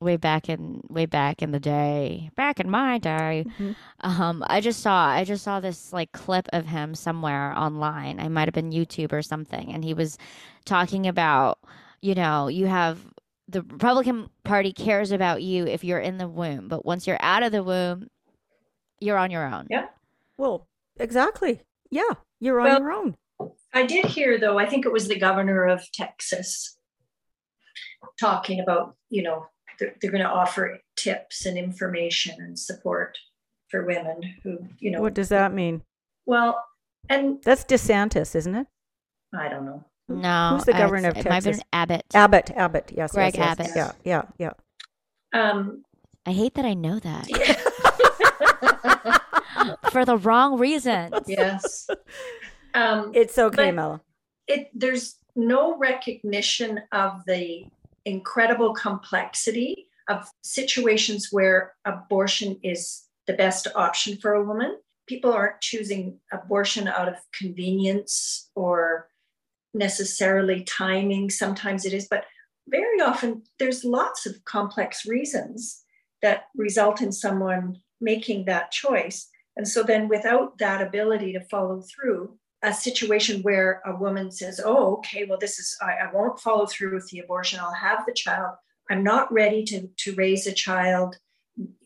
way 0.00 0.16
back 0.16 0.48
in 0.48 0.82
way 0.88 1.06
back 1.06 1.42
in 1.42 1.50
the 1.50 1.60
day, 1.60 2.30
back 2.36 2.60
in 2.60 2.68
my 2.70 2.98
day. 2.98 3.46
Mhm. 3.58 3.74
Um, 4.00 4.44
I 4.46 4.60
just 4.60 4.80
saw 4.80 5.06
I 5.06 5.24
just 5.24 5.42
saw 5.44 5.60
this 5.60 5.92
like 5.92 6.12
clip 6.12 6.48
of 6.52 6.66
him 6.66 6.94
somewhere 6.94 7.56
online. 7.56 8.20
I 8.20 8.28
might 8.28 8.46
have 8.48 8.54
been 8.54 8.70
YouTube 8.70 9.12
or 9.12 9.22
something, 9.22 9.72
and 9.72 9.84
he 9.84 9.94
was 9.94 10.18
talking 10.64 11.06
about, 11.06 11.58
you 12.02 12.14
know, 12.14 12.48
you 12.48 12.66
have 12.66 13.00
the 13.48 13.62
Republican 13.62 14.28
Party 14.44 14.72
cares 14.72 15.10
about 15.12 15.42
you 15.42 15.66
if 15.66 15.84
you're 15.84 15.98
in 16.00 16.18
the 16.18 16.28
womb, 16.28 16.68
but 16.68 16.84
once 16.86 17.06
you're 17.06 17.18
out 17.20 17.42
of 17.42 17.52
the 17.52 17.62
womb, 17.62 18.08
you're 19.00 19.18
on 19.18 19.30
your 19.30 19.44
own. 19.46 19.66
Yeah. 19.70 19.86
Well, 20.38 20.66
exactly. 20.98 21.60
Yeah, 21.90 22.14
you're 22.40 22.60
on 22.60 22.66
Well- 22.66 22.78
your 22.80 22.92
own. 22.92 23.16
I 23.72 23.84
did 23.84 24.04
hear, 24.06 24.38
though, 24.38 24.58
I 24.58 24.66
think 24.66 24.86
it 24.86 24.92
was 24.92 25.08
the 25.08 25.18
governor 25.18 25.64
of 25.66 25.90
Texas 25.92 26.78
talking 28.20 28.60
about, 28.60 28.96
you 29.10 29.22
know, 29.22 29.46
they're, 29.78 29.94
they're 30.00 30.10
going 30.12 30.22
to 30.22 30.28
offer 30.30 30.78
tips 30.96 31.44
and 31.44 31.58
information 31.58 32.36
and 32.38 32.56
support 32.58 33.18
for 33.68 33.84
women 33.84 34.22
who, 34.44 34.58
you 34.78 34.90
know, 34.92 35.00
What 35.00 35.14
does 35.14 35.30
that 35.30 35.52
mean? 35.52 35.82
well, 36.26 36.64
and 37.08 37.42
That's 37.42 37.64
DeSantis, 37.64 38.34
isn't 38.36 38.54
it? 38.54 38.66
I 39.34 39.48
don't 39.48 39.66
know. 39.66 39.84
No, 40.08 40.50
Who's 40.56 40.64
the 40.64 40.72
governor 40.72 41.08
it's- 41.08 41.20
of 41.20 41.26
It 41.26 41.30
might 41.30 41.34
have 41.36 41.44
Texas? 41.44 41.62
been 41.62 41.80
Abbott. 41.80 42.04
Abbott. 42.14 42.50
Abbott. 42.54 42.92
Yes. 42.94 43.12
Greg 43.12 43.36
yes, 43.36 43.56
yes. 43.58 43.76
Abbott. 43.76 43.96
Yeah. 44.04 44.22
Yeah. 44.38 44.50
Yeah. 45.34 45.50
Um, 45.50 45.82
I 46.26 46.32
hate 46.32 46.54
that 46.54 46.64
I 46.64 46.74
know 46.74 46.98
that 47.00 47.26
for 49.90 50.04
the 50.04 50.16
wrong 50.18 50.58
reasons. 50.58 51.14
yes. 51.26 51.88
Um, 52.74 53.12
It's 53.14 53.38
okay, 53.38 53.72
Mel. 53.72 54.04
It 54.46 54.68
there's 54.74 55.16
no 55.36 55.76
recognition 55.78 56.80
of 56.92 57.22
the 57.26 57.64
incredible 58.04 58.74
complexity 58.74 59.86
of 60.08 60.26
situations 60.42 61.28
where 61.30 61.72
abortion 61.86 62.58
is 62.62 63.04
the 63.26 63.32
best 63.32 63.66
option 63.74 64.18
for 64.18 64.34
a 64.34 64.44
woman 64.44 64.76
people 65.06 65.32
aren't 65.32 65.60
choosing 65.60 66.18
abortion 66.32 66.88
out 66.88 67.08
of 67.08 67.14
convenience 67.38 68.50
or 68.54 69.08
necessarily 69.74 70.62
timing 70.64 71.28
sometimes 71.28 71.84
it 71.84 71.92
is 71.92 72.06
but 72.08 72.24
very 72.68 73.00
often 73.00 73.42
there's 73.58 73.84
lots 73.84 74.24
of 74.24 74.44
complex 74.44 75.04
reasons 75.06 75.82
that 76.22 76.44
result 76.56 77.02
in 77.02 77.12
someone 77.12 77.76
making 78.00 78.44
that 78.44 78.70
choice 78.70 79.28
and 79.56 79.68
so 79.68 79.82
then 79.82 80.08
without 80.08 80.58
that 80.58 80.80
ability 80.80 81.32
to 81.32 81.40
follow 81.40 81.82
through 81.82 82.38
a 82.64 82.72
situation 82.72 83.42
where 83.42 83.82
a 83.84 83.94
woman 83.94 84.30
says, 84.30 84.60
Oh, 84.64 84.96
okay, 84.96 85.26
well, 85.28 85.38
this 85.38 85.58
is, 85.58 85.76
I, 85.82 86.06
I 86.06 86.12
won't 86.12 86.40
follow 86.40 86.66
through 86.66 86.94
with 86.94 87.08
the 87.08 87.20
abortion. 87.20 87.60
I'll 87.60 87.74
have 87.74 88.04
the 88.06 88.14
child. 88.14 88.54
I'm 88.90 89.04
not 89.04 89.32
ready 89.32 89.64
to, 89.64 89.88
to 89.98 90.14
raise 90.14 90.46
a 90.46 90.52
child. 90.52 91.16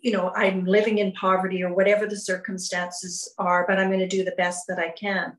You 0.00 0.12
know, 0.12 0.30
I'm 0.34 0.64
living 0.64 0.98
in 0.98 1.12
poverty 1.12 1.62
or 1.62 1.74
whatever 1.74 2.06
the 2.06 2.16
circumstances 2.16 3.32
are, 3.38 3.66
but 3.68 3.78
I'm 3.78 3.88
going 3.88 3.98
to 4.00 4.08
do 4.08 4.24
the 4.24 4.34
best 4.38 4.64
that 4.68 4.78
I 4.78 4.90
can. 4.90 5.36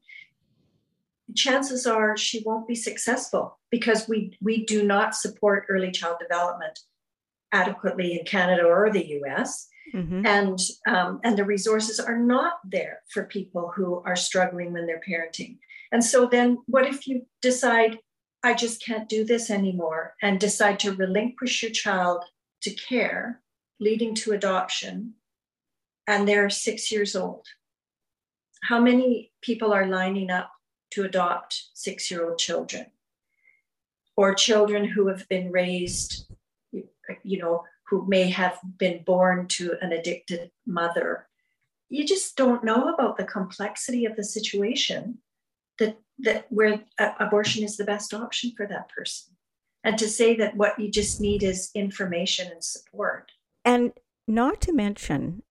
Chances 1.35 1.85
are 1.85 2.17
she 2.17 2.43
won't 2.45 2.67
be 2.67 2.75
successful 2.75 3.59
because 3.71 4.07
we, 4.07 4.37
we 4.41 4.65
do 4.65 4.83
not 4.83 5.15
support 5.15 5.65
early 5.69 5.91
child 5.91 6.17
development 6.19 6.79
adequately 7.51 8.17
in 8.17 8.25
Canada 8.25 8.63
or 8.63 8.91
the 8.91 9.19
US 9.21 9.69
hmm 9.91 10.25
and 10.25 10.59
um, 10.87 11.19
and 11.23 11.37
the 11.37 11.43
resources 11.43 11.99
are 11.99 12.17
not 12.17 12.53
there 12.63 13.01
for 13.11 13.23
people 13.23 13.71
who 13.75 14.01
are 14.05 14.15
struggling 14.15 14.73
when 14.73 14.85
they're 14.85 15.01
parenting. 15.07 15.57
And 15.91 16.03
so 16.03 16.27
then 16.27 16.59
what 16.67 16.85
if 16.85 17.07
you 17.07 17.25
decide 17.41 17.99
i 18.43 18.53
just 18.53 18.83
can't 18.85 19.09
do 19.09 19.25
this 19.25 19.49
anymore 19.49 20.15
and 20.21 20.39
decide 20.39 20.79
to 20.79 20.95
relinquish 20.95 21.61
your 21.61 21.71
child 21.71 22.23
to 22.61 22.71
care 22.71 23.41
leading 23.79 24.15
to 24.15 24.31
adoption 24.31 25.13
and 26.07 26.27
they're 26.27 26.49
six 26.49 26.91
years 26.91 27.15
old? 27.15 27.45
How 28.63 28.79
many 28.79 29.31
people 29.41 29.73
are 29.73 29.87
lining 29.87 30.29
up 30.29 30.51
to 30.91 31.03
adopt 31.03 31.69
six 31.73 32.09
year 32.09 32.27
old 32.27 32.37
children 32.37 32.87
or 34.17 34.33
children 34.33 34.85
who 34.85 35.07
have 35.07 35.27
been 35.29 35.51
raised 35.51 36.25
you 37.23 37.39
know 37.39 37.63
who 37.89 38.05
may 38.07 38.29
have 38.29 38.59
been 38.77 39.03
born 39.03 39.47
to 39.47 39.73
an 39.81 39.91
addicted 39.91 40.51
mother. 40.65 41.27
You 41.89 42.05
just 42.05 42.35
don't 42.35 42.63
know 42.63 42.93
about 42.93 43.17
the 43.17 43.23
complexity 43.23 44.05
of 44.05 44.15
the 44.15 44.23
situation 44.23 45.19
that 45.79 45.97
that 46.19 46.45
where 46.49 46.81
abortion 47.19 47.63
is 47.63 47.77
the 47.77 47.85
best 47.85 48.13
option 48.13 48.51
for 48.55 48.67
that 48.67 48.89
person. 48.89 49.35
And 49.83 49.97
to 49.97 50.09
say 50.09 50.35
that 50.35 50.57
what 50.57 50.77
you 50.77 50.91
just 50.91 51.21
need 51.21 51.41
is 51.41 51.71
information 51.73 52.51
and 52.51 52.63
support. 52.63 53.31
And 53.63 53.93
not 54.27 54.59
to 54.61 54.73
mention, 54.73 55.41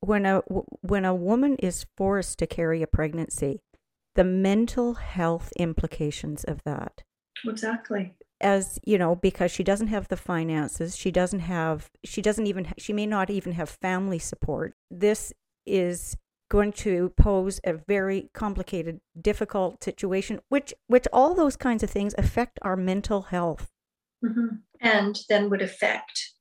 when 0.00 0.26
a 0.26 0.40
when 0.80 1.04
a 1.04 1.14
woman 1.14 1.56
is 1.56 1.86
forced 1.96 2.38
to 2.38 2.46
carry 2.46 2.82
a 2.82 2.86
pregnancy, 2.86 3.60
the 4.18 4.24
mental 4.24 4.94
health 4.94 5.52
implications 5.56 6.44
of 6.44 6.62
that. 6.64 7.02
Exactly. 7.46 8.14
as 8.40 8.78
you 8.84 8.98
know 8.98 9.14
because 9.14 9.50
she 9.50 9.64
doesn't 9.64 9.88
have 9.88 10.08
the 10.08 10.16
finances 10.16 10.96
she 10.96 11.10
doesn't 11.10 11.40
have 11.40 11.90
she 12.04 12.20
doesn't 12.22 12.46
even 12.46 12.72
she 12.76 12.92
may 12.92 13.06
not 13.06 13.30
even 13.30 13.52
have 13.52 13.68
family 13.68 14.18
support 14.18 14.74
this 14.90 15.32
is 15.66 16.16
going 16.48 16.72
to 16.72 17.10
pose 17.10 17.60
a 17.64 17.74
very 17.74 18.30
complicated, 18.32 19.00
difficult 19.20 19.82
situation, 19.82 20.40
which 20.48 20.72
which 20.86 21.06
all 21.12 21.34
those 21.34 21.56
kinds 21.56 21.82
of 21.82 21.90
things 21.90 22.14
affect 22.16 22.58
our 22.62 22.76
mental 22.76 23.22
health. 23.22 23.70
Mm-hmm. 24.24 24.56
And 24.80 25.18
then 25.28 25.50
would 25.50 25.62
affect 25.62 26.32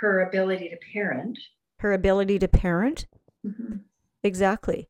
her 0.00 0.20
ability 0.20 0.70
to 0.70 0.76
parent. 0.92 1.38
Her 1.80 1.92
ability 1.92 2.38
to 2.38 2.48
parent. 2.48 3.06
Mm-hmm. 3.46 3.78
Exactly. 4.22 4.88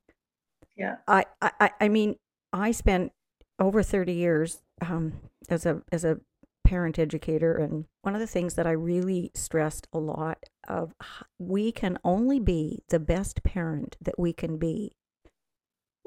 Yeah. 0.76 0.96
I, 1.06 1.24
I 1.40 1.70
I 1.80 1.88
mean, 1.88 2.16
I 2.52 2.70
spent 2.72 3.12
over 3.58 3.82
thirty 3.82 4.14
years 4.14 4.62
um, 4.80 5.14
as 5.48 5.66
a 5.66 5.82
as 5.90 6.04
a 6.04 6.20
parent 6.64 6.98
educator, 6.98 7.56
and 7.56 7.86
one 8.02 8.14
of 8.14 8.20
the 8.20 8.26
things 8.26 8.54
that 8.54 8.66
I 8.66 8.72
really 8.72 9.30
stressed 9.34 9.88
a 9.92 9.98
lot 9.98 10.44
of 10.66 10.94
we 11.38 11.72
can 11.72 11.98
only 12.04 12.40
be 12.40 12.82
the 12.88 13.00
best 13.00 13.42
parent 13.42 13.96
that 14.00 14.18
we 14.18 14.32
can 14.32 14.58
be 14.58 14.92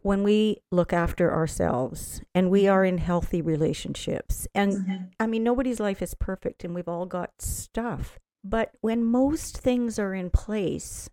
when 0.06 0.22
we 0.22 0.58
look 0.72 0.94
after 0.94 1.34
ourselves 1.34 2.22
and 2.36 2.52
we 2.52 2.68
are 2.68 2.86
in 2.86 3.00
healthy 3.00 3.42
relationships. 3.42 4.48
And 4.54 4.74
mm-hmm. 4.74 5.04
I 5.20 5.26
mean, 5.26 5.44
nobody's 5.44 5.80
life 5.80 6.00
is 6.00 6.14
perfect 6.14 6.64
and 6.64 6.76
we've 6.76 6.88
all 6.88 7.08
got 7.08 7.32
stuff. 7.40 8.20
But 8.44 8.72
when 8.82 9.04
most 9.04 9.58
things 9.58 9.98
are 9.98 10.14
in 10.14 10.30
place 10.30 11.10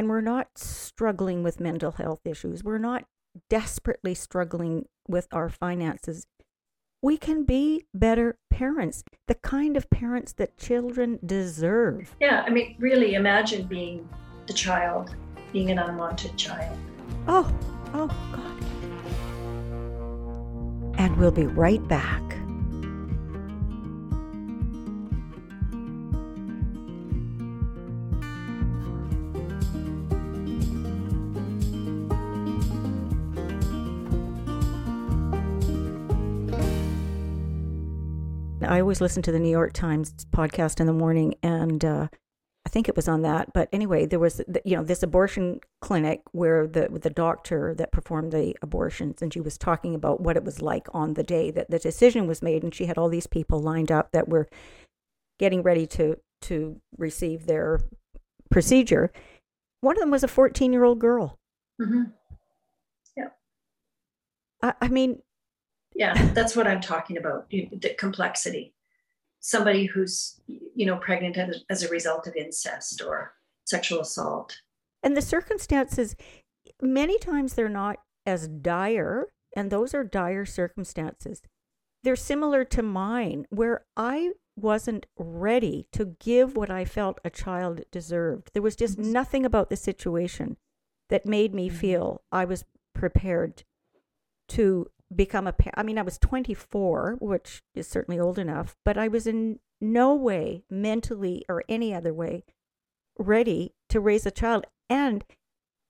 and 0.00 0.08
we're 0.08 0.22
not 0.22 0.56
struggling 0.56 1.42
with 1.42 1.60
mental 1.60 1.92
health 1.92 2.20
issues, 2.24 2.64
we're 2.64 2.78
not 2.78 3.04
desperately 3.50 4.14
struggling 4.14 4.86
with 5.06 5.28
our 5.30 5.50
finances, 5.50 6.26
we 7.02 7.18
can 7.18 7.44
be 7.44 7.84
better 7.92 8.38
parents, 8.50 9.04
the 9.28 9.34
kind 9.34 9.76
of 9.76 9.90
parents 9.90 10.32
that 10.32 10.56
children 10.56 11.18
deserve. 11.26 12.16
Yeah, 12.18 12.42
I 12.46 12.50
mean, 12.50 12.76
really 12.78 13.12
imagine 13.12 13.66
being 13.66 14.08
the 14.46 14.54
child, 14.54 15.14
being 15.52 15.70
an 15.70 15.78
unwanted 15.78 16.34
child. 16.38 16.78
Oh, 17.28 17.54
oh, 17.92 18.06
God. 18.32 18.64
And 20.98 21.14
we'll 21.18 21.30
be 21.30 21.44
right 21.44 21.86
back. 21.88 22.22
I 38.70 38.80
always 38.80 39.00
listen 39.00 39.20
to 39.24 39.32
the 39.32 39.40
New 39.40 39.50
York 39.50 39.72
Times 39.72 40.14
podcast 40.32 40.78
in 40.78 40.86
the 40.86 40.92
morning, 40.92 41.34
and 41.42 41.84
uh, 41.84 42.06
I 42.64 42.68
think 42.68 42.88
it 42.88 42.94
was 42.94 43.08
on 43.08 43.22
that. 43.22 43.52
But 43.52 43.68
anyway, 43.72 44.06
there 44.06 44.20
was 44.20 44.40
you 44.64 44.76
know 44.76 44.84
this 44.84 45.02
abortion 45.02 45.58
clinic 45.80 46.22
where 46.30 46.68
the 46.68 46.88
the 46.88 47.10
doctor 47.10 47.74
that 47.74 47.90
performed 47.90 48.30
the 48.30 48.54
abortions, 48.62 49.22
and 49.22 49.34
she 49.34 49.40
was 49.40 49.58
talking 49.58 49.96
about 49.96 50.20
what 50.20 50.36
it 50.36 50.44
was 50.44 50.62
like 50.62 50.86
on 50.94 51.14
the 51.14 51.24
day 51.24 51.50
that 51.50 51.68
the 51.68 51.80
decision 51.80 52.28
was 52.28 52.42
made, 52.42 52.62
and 52.62 52.72
she 52.72 52.86
had 52.86 52.96
all 52.96 53.08
these 53.08 53.26
people 53.26 53.60
lined 53.60 53.90
up 53.90 54.12
that 54.12 54.28
were 54.28 54.48
getting 55.40 55.64
ready 55.64 55.84
to 55.88 56.16
to 56.42 56.80
receive 56.96 57.46
their 57.46 57.80
procedure. 58.52 59.10
One 59.80 59.96
of 59.96 60.00
them 60.00 60.12
was 60.12 60.22
a 60.22 60.28
14 60.28 60.72
year 60.72 60.84
old 60.84 61.00
girl. 61.00 61.40
Mm-hmm. 61.82 62.02
Yeah. 63.16 63.28
I, 64.62 64.74
I 64.80 64.88
mean, 64.88 65.22
yeah 66.00 66.14
that's 66.32 66.56
what 66.56 66.66
i'm 66.66 66.80
talking 66.80 67.16
about 67.18 67.48
the 67.50 67.94
complexity 67.98 68.74
somebody 69.38 69.84
who's 69.84 70.40
you 70.74 70.86
know 70.86 70.96
pregnant 70.96 71.36
as 71.68 71.82
a 71.82 71.88
result 71.88 72.26
of 72.26 72.34
incest 72.34 73.02
or 73.06 73.34
sexual 73.64 74.00
assault 74.00 74.56
and 75.02 75.16
the 75.16 75.22
circumstances 75.22 76.16
many 76.82 77.18
times 77.18 77.54
they're 77.54 77.68
not 77.68 77.98
as 78.26 78.48
dire 78.48 79.28
and 79.54 79.70
those 79.70 79.94
are 79.94 80.02
dire 80.02 80.46
circumstances 80.46 81.42
they're 82.02 82.16
similar 82.16 82.64
to 82.64 82.82
mine 82.82 83.46
where 83.50 83.84
i 83.96 84.30
wasn't 84.56 85.06
ready 85.18 85.86
to 85.92 86.16
give 86.18 86.56
what 86.56 86.70
i 86.70 86.84
felt 86.84 87.20
a 87.24 87.30
child 87.30 87.82
deserved 87.92 88.50
there 88.54 88.62
was 88.62 88.76
just 88.76 88.98
mm-hmm. 88.98 89.12
nothing 89.12 89.44
about 89.44 89.68
the 89.68 89.76
situation 89.76 90.56
that 91.10 91.26
made 91.26 91.54
me 91.54 91.68
mm-hmm. 91.68 91.76
feel 91.76 92.22
i 92.32 92.44
was 92.44 92.64
prepared 92.94 93.64
to 94.48 94.86
become 95.14 95.46
a 95.46 95.54
I 95.74 95.82
mean 95.82 95.98
I 95.98 96.02
was 96.02 96.18
24 96.18 97.16
which 97.20 97.62
is 97.74 97.88
certainly 97.88 98.18
old 98.18 98.38
enough 98.38 98.76
but 98.84 98.96
I 98.96 99.08
was 99.08 99.26
in 99.26 99.58
no 99.80 100.14
way 100.14 100.64
mentally 100.70 101.44
or 101.48 101.64
any 101.68 101.92
other 101.94 102.14
way 102.14 102.44
ready 103.18 103.74
to 103.88 104.00
raise 104.00 104.24
a 104.24 104.30
child 104.30 104.66
and 104.88 105.24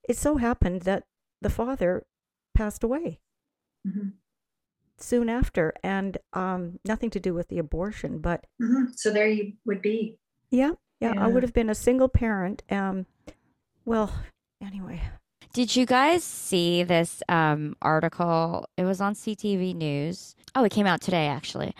it 0.07 0.17
so 0.17 0.37
happened 0.37 0.81
that 0.81 1.03
the 1.41 1.49
father 1.49 2.03
passed 2.55 2.83
away 2.83 3.19
mm-hmm. 3.87 4.09
soon 4.97 5.29
after 5.29 5.73
and 5.83 6.17
um, 6.33 6.79
nothing 6.85 7.09
to 7.11 7.19
do 7.19 7.33
with 7.33 7.47
the 7.49 7.59
abortion 7.59 8.19
but 8.19 8.45
mm-hmm. 8.61 8.85
so 8.95 9.11
there 9.11 9.27
you 9.27 9.53
would 9.65 9.81
be 9.81 10.17
yeah, 10.49 10.71
yeah, 10.99 11.13
yeah 11.13 11.23
I 11.23 11.27
would 11.27 11.43
have 11.43 11.53
been 11.53 11.69
a 11.69 11.75
single 11.75 12.09
parent 12.09 12.63
um 12.71 13.05
well 13.85 14.11
anyway 14.61 15.01
did 15.53 15.75
you 15.75 15.85
guys 15.85 16.23
see 16.23 16.83
this 16.83 17.21
um, 17.29 17.75
article? 17.81 18.65
It 18.77 18.83
was 18.83 19.01
on 19.01 19.15
CTV 19.15 19.75
News. 19.75 20.35
Oh, 20.55 20.63
it 20.63 20.71
came 20.71 20.87
out 20.87 21.01
today, 21.01 21.27
actually. 21.27 21.75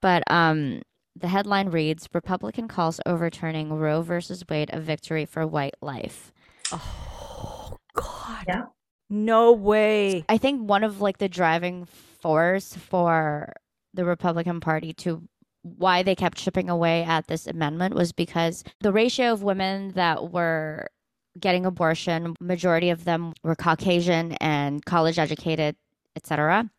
But 0.00 0.22
um, 0.30 0.82
the 1.14 1.28
headline 1.28 1.68
reads 1.70 2.08
Republican 2.12 2.68
calls 2.68 3.00
overturning 3.06 3.72
Roe 3.72 4.02
versus 4.02 4.44
Wade 4.48 4.70
a 4.72 4.80
victory 4.80 5.24
for 5.24 5.46
white 5.46 5.74
life. 5.80 6.32
Oh, 6.72 7.76
God. 7.94 8.44
Yeah. 8.46 8.64
No 9.08 9.52
way. 9.52 10.24
I 10.28 10.38
think 10.38 10.68
one 10.68 10.84
of 10.84 11.00
like 11.00 11.18
the 11.18 11.28
driving 11.28 11.86
force 12.20 12.74
for 12.74 13.52
the 13.94 14.04
Republican 14.04 14.60
Party 14.60 14.92
to 14.94 15.22
why 15.62 16.02
they 16.02 16.14
kept 16.14 16.38
chipping 16.38 16.68
away 16.68 17.02
at 17.02 17.26
this 17.26 17.46
amendment 17.46 17.94
was 17.94 18.12
because 18.12 18.62
the 18.80 18.92
ratio 18.92 19.32
of 19.32 19.42
women 19.42 19.92
that 19.92 20.30
were 20.30 20.88
getting 21.38 21.66
abortion. 21.66 22.34
Majority 22.40 22.90
of 22.90 23.04
them 23.04 23.32
were 23.42 23.54
Caucasian 23.54 24.32
and 24.34 24.84
college 24.84 25.18
educated, 25.18 25.76
etc. 26.14 26.70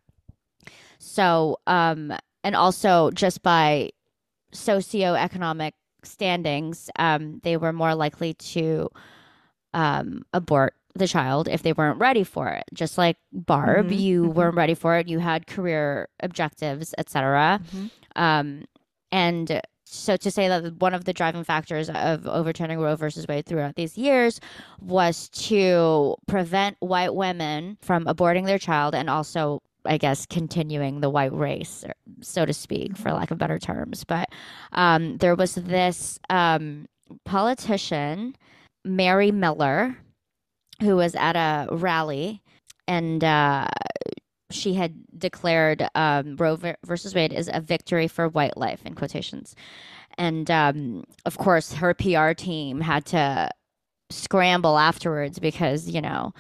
So, 1.00 1.60
um, 1.68 2.14
and 2.44 2.56
also 2.56 3.12
just 3.12 3.44
by 3.44 3.92
socioeconomic 4.54 5.74
standings, 6.04 6.90
um, 6.98 7.40
they 7.44 7.58
were 7.58 7.74
more 7.74 7.96
likely 7.96 8.34
to 8.34 8.90
um, 9.74 10.24
abort 10.34 10.74
the 10.96 11.08
child 11.08 11.48
if 11.48 11.62
they 11.62 11.74
weren't 11.74 12.00
ready 12.00 12.24
for 12.24 12.50
it. 12.50 12.64
Just 12.74 12.98
like 12.98 13.18
Barb, 13.32 13.88
mm-hmm. 13.88 14.00
you 14.00 14.24
mm-hmm. 14.24 14.34
weren't 14.34 14.56
ready 14.56 14.74
for 14.74 14.98
it. 14.98 15.08
You 15.08 15.20
had 15.20 15.48
career 15.48 16.10
objectives, 16.22 16.94
etc. 16.98 17.62
Mm-hmm. 17.64 17.88
Um, 18.16 18.66
and 19.12 19.62
so 19.90 20.18
to 20.18 20.30
say 20.30 20.48
that 20.48 20.76
one 20.80 20.94
of 20.94 21.06
the 21.06 21.14
driving 21.14 21.44
factors 21.44 21.90
of 21.90 22.28
overturning 22.28 22.80
Roe 22.80 22.96
versus 22.96 23.26
Wade 23.28 23.46
throughout 23.46 23.76
these 23.76 23.98
years 23.98 24.40
was 24.82 25.30
to 25.30 26.16
prevent 26.28 26.76
white 26.80 27.16
women 27.16 27.78
from 27.82 28.06
aborting 28.06 28.46
their 28.46 28.60
child 28.60 28.94
and 28.94 29.10
also 29.10 29.62
I 29.86 29.98
guess 29.98 30.26
continuing 30.26 31.00
the 31.00 31.10
white 31.10 31.32
race, 31.32 31.86
so 32.20 32.46
to 32.46 32.54
speak, 32.54 32.98
for 32.98 33.14
lack 33.14 33.32
of 33.32 33.38
better 33.38 33.58
terms. 33.58 34.04
But 34.04 34.30
um, 34.74 35.18
there 35.18 35.36
was 35.36 35.56
this 35.56 36.20
um, 36.30 36.88
politician, 37.24 38.36
Mary 38.84 39.32
Miller, 39.32 39.98
who 40.82 40.98
was 40.98 41.16
at 41.16 41.38
a 41.38 41.74
rally, 41.74 42.42
and 42.88 43.24
uh, 43.24 43.68
she 44.50 44.74
had 44.74 44.96
declared 45.18 45.88
um, 45.96 46.36
Roe 46.38 46.58
versus 46.86 47.14
Wade 47.14 47.34
is 47.34 47.50
a 47.52 47.60
victory 47.60 48.08
for 48.08 48.30
white 48.30 48.58
life 48.58 48.82
in 48.86 48.96
quotations, 48.96 49.56
and 50.18 50.50
um, 50.50 51.04
of 51.26 51.38
course 51.38 51.74
her 51.74 51.94
PR 51.94 52.32
team 52.32 52.82
had 52.82 53.06
to 53.08 53.50
scramble 54.10 54.78
afterwards 54.78 55.38
because 55.40 55.90
you 55.90 56.02
know 56.02 56.34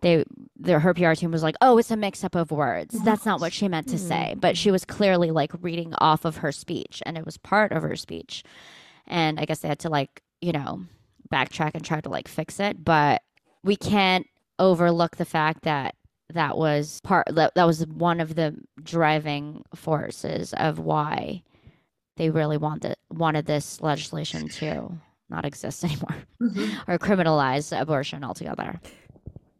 they 0.00 0.24
their 0.56 0.80
her 0.80 0.92
PR 0.92 1.12
team 1.12 1.30
was 1.30 1.42
like, 1.42 1.56
"Oh, 1.60 1.78
it's 1.78 1.90
a 1.90 1.96
mix 1.96 2.24
up 2.24 2.34
of 2.34 2.50
words. 2.50 3.00
That's 3.04 3.24
not 3.24 3.40
what 3.40 3.52
she 3.52 3.68
meant 3.68 3.88
to 3.88 3.98
say." 3.98 4.34
But 4.36 4.56
she 4.56 4.70
was 4.70 4.84
clearly 4.84 5.30
like 5.30 5.52
reading 5.60 5.94
off 5.98 6.24
of 6.24 6.38
her 6.38 6.52
speech, 6.52 7.02
and 7.06 7.16
it 7.16 7.24
was 7.24 7.36
part 7.38 7.72
of 7.72 7.82
her 7.82 7.96
speech. 7.96 8.42
And 9.06 9.40
I 9.40 9.44
guess 9.44 9.60
they 9.60 9.68
had 9.68 9.78
to 9.80 9.88
like 9.88 10.22
you 10.40 10.52
know 10.52 10.82
backtrack 11.32 11.70
and 11.74 11.84
try 11.84 12.00
to 12.00 12.08
like 12.08 12.28
fix 12.28 12.60
it, 12.60 12.84
but 12.84 13.22
we 13.64 13.76
can't 13.76 14.26
overlook 14.58 15.16
the 15.16 15.24
fact 15.24 15.62
that 15.62 15.94
that 16.34 16.56
was 16.56 17.00
part 17.02 17.26
that, 17.30 17.54
that 17.54 17.66
was 17.66 17.86
one 17.86 18.20
of 18.20 18.34
the 18.34 18.56
driving 18.82 19.64
forces 19.74 20.52
of 20.54 20.78
why 20.78 21.42
they 22.16 22.30
really 22.30 22.56
wanted 22.56 22.96
wanted 23.10 23.46
this 23.46 23.80
legislation 23.80 24.48
to 24.48 24.92
not 25.28 25.44
exist 25.44 25.84
anymore 25.84 26.16
mm-hmm. 26.40 26.90
or 26.90 26.98
criminalize 26.98 27.78
abortion 27.78 28.24
altogether. 28.24 28.80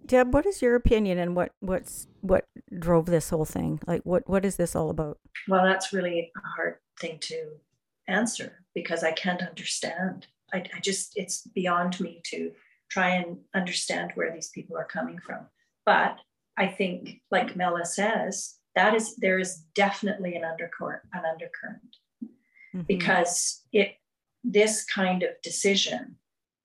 Deb, 0.05 0.35
what 0.35 0.47
is 0.47 0.61
your 0.61 0.75
opinion 0.75 1.19
and 1.19 1.37
what 1.37 1.53
what's 1.61 2.07
what 2.21 2.47
drove 2.79 3.07
this 3.07 3.31
whole 3.31 3.45
thing? 3.45 3.81
Like 3.87 4.03
what 4.03 4.29
what 4.29 4.45
is 4.45 4.57
this 4.57 4.77
all 4.77 4.91
about? 4.91 5.19
Well, 5.49 5.65
that's 5.65 5.93
really 5.93 6.33
a 6.37 6.49
hard 6.57 6.77
thing 7.01 7.19
to 7.21 7.53
answer 8.09 8.65
because 8.75 9.05
I 9.05 9.13
can't 9.13 9.43
understand. 9.43 10.27
I, 10.53 10.65
I 10.75 10.81
just 10.81 11.13
it's 11.17 11.47
beyond 11.55 11.99
me 12.01 12.21
to 12.27 12.53
try 12.91 13.11
and 13.11 13.39
understand 13.55 14.13
where 14.15 14.33
these 14.33 14.51
people 14.51 14.77
are 14.77 14.85
coming 14.85 15.19
from. 15.19 15.47
But 15.87 16.19
I 16.57 16.67
think, 16.67 17.21
like 17.31 17.57
Mela 17.57 17.85
says, 17.85 18.57
that 18.75 18.95
is 18.95 19.17
there 19.17 19.39
is 19.39 19.65
definitely 19.75 20.35
an 20.37 20.45
undercurrent, 20.45 21.03
an 21.13 21.23
undercurrent, 21.31 21.97
mm-hmm. 22.75 22.83
because 22.83 23.63
it 23.73 23.97
this 24.45 24.85
kind 24.85 25.23
of 25.23 25.31
decision 25.43 26.17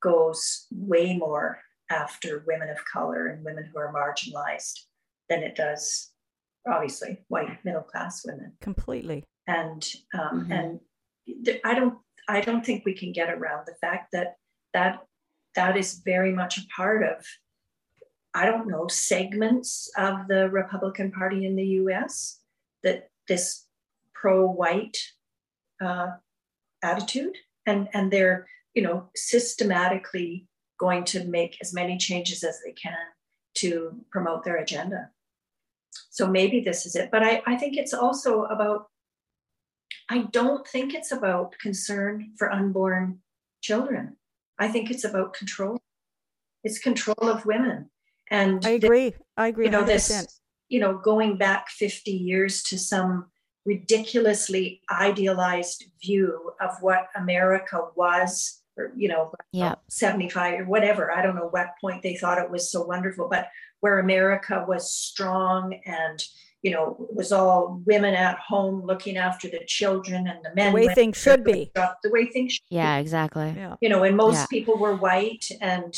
goes 0.01 0.67
way 0.71 1.15
more 1.15 1.59
after 1.89 2.43
women 2.47 2.69
of 2.69 2.77
color 2.91 3.27
and 3.27 3.45
women 3.45 3.69
who 3.71 3.79
are 3.79 3.93
marginalized 3.93 4.79
than 5.29 5.43
it 5.43 5.55
does 5.55 6.11
obviously 6.67 7.19
white 7.29 7.63
middle 7.63 7.81
class 7.81 8.25
women 8.25 8.51
completely 8.61 9.23
and 9.47 9.93
um, 10.13 10.41
mm-hmm. 10.41 10.51
and 10.51 10.79
th- 11.45 11.61
i 11.63 11.73
don't 11.73 11.97
i 12.27 12.41
don't 12.41 12.65
think 12.65 12.83
we 12.85 12.93
can 12.93 13.13
get 13.13 13.29
around 13.29 13.65
the 13.65 13.75
fact 13.79 14.11
that 14.11 14.35
that 14.73 14.99
that 15.55 15.77
is 15.77 16.01
very 16.05 16.33
much 16.33 16.57
a 16.57 16.67
part 16.75 17.03
of 17.03 17.25
i 18.33 18.45
don't 18.45 18.67
know 18.67 18.87
segments 18.87 19.89
of 19.97 20.27
the 20.27 20.49
republican 20.49 21.11
party 21.11 21.45
in 21.45 21.55
the 21.55 21.63
us 21.63 22.39
that 22.83 23.09
this 23.27 23.65
pro-white 24.13 24.97
uh, 25.81 26.11
attitude 26.83 27.35
and 27.65 27.87
and 27.93 28.11
they're 28.11 28.47
you 28.73 28.81
know 28.81 29.09
systematically 29.15 30.47
going 30.79 31.03
to 31.03 31.23
make 31.25 31.57
as 31.61 31.73
many 31.73 31.97
changes 31.97 32.43
as 32.43 32.59
they 32.63 32.71
can 32.71 32.97
to 33.55 33.95
promote 34.11 34.43
their 34.43 34.57
agenda. 34.57 35.09
So 36.11 36.27
maybe 36.27 36.59
this 36.59 36.85
is 36.85 36.95
it 36.95 37.09
but 37.11 37.23
i, 37.23 37.41
I 37.45 37.55
think 37.55 37.77
it's 37.77 37.93
also 37.93 38.43
about 38.43 38.87
i 40.09 40.19
don't 40.31 40.67
think 40.67 40.93
it's 40.93 41.11
about 41.11 41.55
concern 41.59 42.31
for 42.37 42.51
unborn 42.51 43.19
children. 43.61 44.15
I 44.59 44.67
think 44.67 44.89
it's 44.89 45.03
about 45.03 45.33
control. 45.33 45.77
It's 46.63 46.79
control 46.79 47.29
of 47.29 47.45
women 47.45 47.89
and 48.31 48.65
i 48.65 48.71
agree 48.71 49.13
i 49.37 49.47
agree 49.47 49.65
you 49.65 49.71
know 49.71 49.83
100%. 49.83 49.85
this 49.85 50.39
you 50.69 50.79
know 50.79 50.97
going 50.97 51.37
back 51.37 51.69
50 51.69 52.11
years 52.11 52.63
to 52.63 52.77
some 52.77 53.27
ridiculously 53.65 54.81
idealized 54.91 55.85
view 56.01 56.51
of 56.61 56.71
what 56.81 57.07
america 57.15 57.81
was 57.95 58.61
or 58.77 58.93
you 58.95 59.09
know 59.09 59.31
yeah 59.51 59.75
75 59.89 60.61
or 60.61 60.65
whatever 60.65 61.11
i 61.11 61.21
don't 61.21 61.35
know 61.35 61.49
what 61.51 61.73
point 61.81 62.01
they 62.03 62.15
thought 62.15 62.37
it 62.37 62.51
was 62.51 62.71
so 62.71 62.83
wonderful 62.83 63.27
but 63.29 63.49
where 63.79 63.99
america 63.99 64.63
was 64.67 64.91
strong 64.91 65.79
and 65.85 66.23
you 66.61 66.71
know 66.71 66.95
was 67.13 67.31
all 67.31 67.81
women 67.85 68.13
at 68.13 68.37
home 68.39 68.85
looking 68.85 69.17
after 69.17 69.47
the 69.47 69.61
children 69.67 70.27
and 70.27 70.39
the 70.43 70.53
men 70.55 70.73
the 70.73 70.87
way 70.87 70.93
things 70.93 71.17
should 71.17 71.43
be 71.43 71.71
the 71.75 72.09
way 72.09 72.25
things 72.25 72.59
yeah 72.69 72.97
be. 72.97 73.01
exactly 73.01 73.53
yeah. 73.55 73.75
you 73.81 73.89
know 73.89 74.03
and 74.03 74.17
most 74.17 74.35
yeah. 74.35 74.45
people 74.49 74.77
were 74.77 74.95
white 74.95 75.49
and 75.61 75.93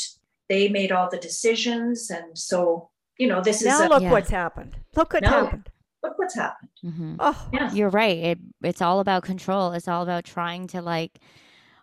they 0.50 0.68
made 0.68 0.92
all 0.92 1.08
the 1.08 1.18
decisions 1.18 2.10
and 2.10 2.36
so 2.36 2.90
you 3.16 3.26
know 3.26 3.40
this 3.40 3.64
now 3.64 3.74
is 3.74 3.80
now 3.80 3.88
look 3.88 4.02
yeah. 4.02 4.10
what's 4.10 4.30
happened 4.30 4.76
look 4.96 5.14
what 5.14 5.24
happened 5.24 5.70
look 6.02 6.18
what's 6.18 6.34
happened 6.34 6.70
mm-hmm. 6.84 7.14
oh 7.18 7.48
yeah. 7.52 7.72
you're 7.72 7.90
right 7.90 8.18
it, 8.18 8.38
it's 8.62 8.82
all 8.82 9.00
about 9.00 9.22
control 9.22 9.72
it's 9.72 9.88
all 9.88 10.02
about 10.02 10.24
trying 10.24 10.66
to 10.66 10.82
like 10.82 11.18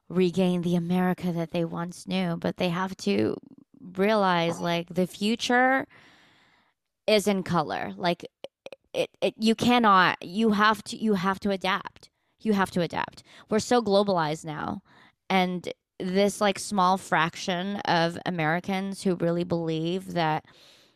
regain 0.09 0.61
the 0.61 0.75
America 0.75 1.31
that 1.31 1.51
they 1.51 1.65
once 1.65 2.07
knew, 2.07 2.37
but 2.37 2.57
they 2.57 2.69
have 2.69 2.95
to 2.97 3.35
realize 3.95 4.59
like 4.59 4.87
the 4.89 5.07
future 5.07 5.85
is 7.05 7.27
in 7.27 7.43
color. 7.43 7.93
Like 7.95 8.25
it, 8.93 9.09
it 9.21 9.33
you 9.37 9.55
cannot 9.55 10.17
you 10.23 10.51
have 10.51 10.83
to 10.85 10.97
you 10.97 11.15
have 11.15 11.39
to 11.41 11.51
adapt. 11.51 12.09
You 12.41 12.53
have 12.53 12.71
to 12.71 12.81
adapt. 12.81 13.23
We're 13.49 13.59
so 13.59 13.81
globalized 13.81 14.45
now 14.45 14.81
and 15.29 15.71
this 15.99 16.41
like 16.41 16.59
small 16.59 16.97
fraction 16.97 17.77
of 17.85 18.17
Americans 18.25 19.03
who 19.03 19.15
really 19.15 19.43
believe 19.43 20.13
that 20.13 20.45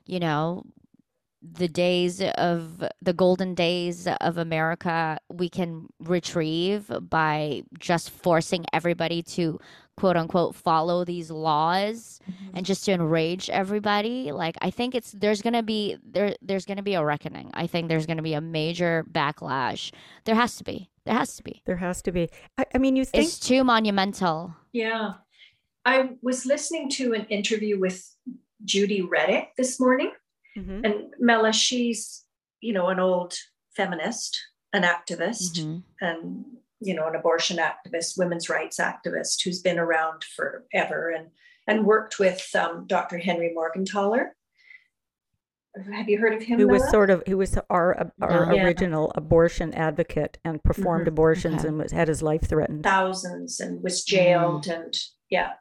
you 0.05 0.19
know 0.19 0.63
the 1.41 1.67
days 1.67 2.21
of 2.21 2.83
the 3.01 3.13
golden 3.13 3.55
days 3.55 4.07
of 4.21 4.37
America 4.37 5.17
we 5.29 5.49
can 5.49 5.87
retrieve 5.99 6.91
by 7.09 7.63
just 7.79 8.11
forcing 8.11 8.63
everybody 8.73 9.23
to 9.23 9.59
quote 9.97 10.15
unquote 10.15 10.55
follow 10.55 11.03
these 11.03 11.31
laws 11.31 12.19
mm-hmm. 12.29 12.57
and 12.57 12.65
just 12.65 12.85
to 12.85 12.91
enrage 12.91 13.49
everybody 13.49 14.31
like 14.31 14.55
i 14.61 14.69
think 14.69 14.95
it's 14.95 15.11
there's 15.11 15.41
gonna 15.41 15.63
be 15.63 15.97
there 16.03 16.35
there's 16.41 16.65
gonna 16.65 16.83
be 16.83 16.93
a 16.93 17.03
reckoning. 17.03 17.49
I 17.53 17.67
think 17.67 17.89
there's 17.89 18.05
gonna 18.05 18.21
be 18.21 18.33
a 18.33 18.41
major 18.41 19.05
backlash. 19.11 19.91
There 20.25 20.35
has 20.35 20.55
to 20.57 20.63
be. 20.63 20.89
There 21.05 21.15
has 21.15 21.35
to 21.37 21.43
be. 21.43 21.61
There 21.65 21.77
has 21.77 22.01
to 22.03 22.11
be. 22.11 22.29
I, 22.57 22.65
I 22.75 22.77
mean 22.77 22.95
you 22.95 23.05
think 23.05 23.25
it's 23.25 23.39
too 23.39 23.63
monumental 23.63 24.55
yeah 24.73 25.13
i 25.85 26.09
was 26.21 26.45
listening 26.45 26.89
to 26.89 27.13
an 27.13 27.25
interview 27.25 27.79
with 27.79 28.07
Judy 28.63 29.01
Rebick 29.01 29.47
this 29.57 29.79
morning 29.79 30.11
Mm-hmm. 30.57 30.85
And 30.85 31.13
Mela, 31.19 31.53
she's, 31.53 32.23
you 32.59 32.73
know, 32.73 32.87
an 32.87 32.99
old 32.99 33.35
feminist, 33.75 34.39
an 34.73 34.83
activist, 34.83 35.59
mm-hmm. 35.59 36.05
and, 36.05 36.45
you 36.79 36.93
know, 36.93 37.07
an 37.07 37.15
abortion 37.15 37.57
activist, 37.57 38.17
women's 38.17 38.49
rights 38.49 38.79
activist 38.79 39.43
who's 39.43 39.61
been 39.61 39.79
around 39.79 40.23
forever 40.23 41.09
and, 41.09 41.27
and 41.67 41.85
worked 41.85 42.19
with 42.19 42.47
um, 42.55 42.85
Dr. 42.87 43.17
Henry 43.17 43.55
Morgentaler. 43.55 44.29
Have 45.93 46.09
you 46.09 46.17
heard 46.17 46.33
of 46.33 46.43
him? 46.43 46.59
Who 46.59 46.67
was 46.67 46.89
sort 46.89 47.09
of 47.09 47.23
who 47.25 47.37
was 47.37 47.57
our 47.69 48.11
our 48.21 48.53
yeah. 48.53 48.63
original 48.63 49.11
abortion 49.15 49.73
advocate 49.73 50.37
and 50.43 50.61
performed 50.63 51.03
mm-hmm. 51.03 51.13
abortions 51.13 51.59
okay. 51.59 51.69
and 51.69 51.77
was 51.77 51.91
had 51.91 52.09
his 52.09 52.21
life 52.21 52.47
threatened. 52.47 52.83
Thousands 52.83 53.59
and 53.59 53.81
was 53.81 54.03
jailed 54.03 54.65
mm. 54.65 54.75
and 54.75 54.97
yeah. 55.29 55.53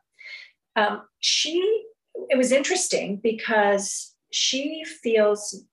Um, 0.74 1.02
she 1.20 1.84
it 2.28 2.36
was 2.36 2.50
interesting 2.50 3.20
because 3.22 4.14
she 4.32 4.84
feels 4.84 5.64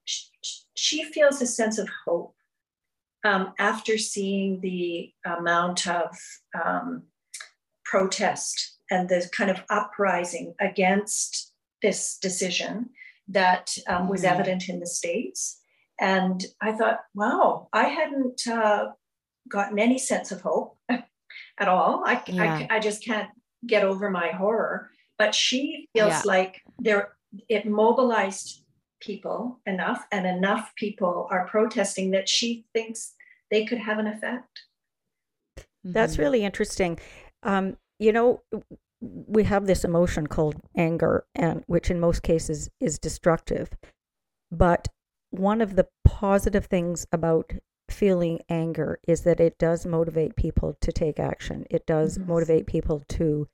she 0.74 1.04
feels 1.04 1.42
a 1.42 1.46
sense 1.46 1.78
of 1.78 1.88
hope 2.06 2.34
um, 3.24 3.52
after 3.58 3.98
seeing 3.98 4.60
the 4.60 5.12
amount 5.24 5.88
of 5.88 6.16
um, 6.64 7.02
protest 7.84 8.78
and 8.90 9.08
the 9.08 9.28
kind 9.32 9.50
of 9.50 9.62
uprising 9.68 10.54
against 10.60 11.52
this 11.82 12.18
decision 12.18 12.90
that 13.28 13.70
um, 13.88 14.08
was 14.08 14.22
mm-hmm. 14.22 14.34
evident 14.34 14.68
in 14.68 14.80
the 14.80 14.86
states. 14.86 15.60
And 16.00 16.44
I 16.60 16.72
thought, 16.72 17.00
wow, 17.14 17.68
I 17.72 17.84
hadn't 17.84 18.46
uh, 18.46 18.86
gotten 19.48 19.78
any 19.78 19.98
sense 19.98 20.32
of 20.32 20.40
hope 20.40 20.76
at 20.88 21.68
all. 21.68 22.02
I, 22.06 22.22
yeah. 22.26 22.66
I, 22.70 22.76
I, 22.76 22.80
just 22.80 23.04
can't 23.04 23.28
get 23.66 23.84
over 23.84 24.10
my 24.10 24.28
horror. 24.28 24.90
But 25.18 25.34
she 25.34 25.88
feels 25.92 26.12
yeah. 26.12 26.22
like 26.24 26.62
there 26.78 27.12
it 27.48 27.66
mobilized 27.66 28.62
people 29.00 29.60
enough, 29.66 30.06
and 30.12 30.26
enough 30.26 30.72
people 30.76 31.26
are 31.30 31.46
protesting 31.48 32.12
that 32.12 32.28
she 32.28 32.64
thinks 32.72 33.14
they 33.50 33.64
could 33.64 33.78
have 33.78 33.98
an 33.98 34.06
effect. 34.06 34.60
That's 35.84 36.14
mm-hmm. 36.14 36.22
really 36.22 36.44
interesting. 36.44 36.98
Um, 37.42 37.76
you 37.98 38.12
know, 38.12 38.42
we 39.00 39.44
have 39.44 39.66
this 39.66 39.84
emotion 39.84 40.26
called 40.26 40.56
anger, 40.76 41.24
and 41.34 41.62
which 41.66 41.90
in 41.90 42.00
most 42.00 42.22
cases 42.22 42.68
is 42.80 42.98
destructive. 42.98 43.70
But 44.50 44.88
one 45.30 45.60
of 45.60 45.76
the 45.76 45.88
positive 46.04 46.66
things 46.66 47.06
about 47.12 47.52
feeling 47.90 48.40
anger 48.48 48.98
is 49.06 49.22
that 49.22 49.40
it 49.40 49.58
does 49.58 49.86
motivate 49.86 50.36
people 50.36 50.76
to 50.80 50.92
take 50.92 51.18
action. 51.18 51.64
It 51.70 51.86
does 51.86 52.18
mm-hmm. 52.18 52.28
motivate 52.28 52.66
people 52.66 53.02
to 53.10 53.48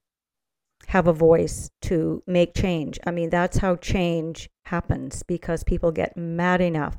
have 0.88 1.06
a 1.06 1.12
voice 1.12 1.70
to 1.82 2.22
make 2.26 2.54
change. 2.54 2.98
I 3.06 3.10
mean, 3.10 3.30
that's 3.30 3.58
how 3.58 3.76
change 3.76 4.50
happens 4.66 5.22
because 5.22 5.64
people 5.64 5.92
get 5.92 6.16
mad 6.16 6.60
enough 6.60 6.98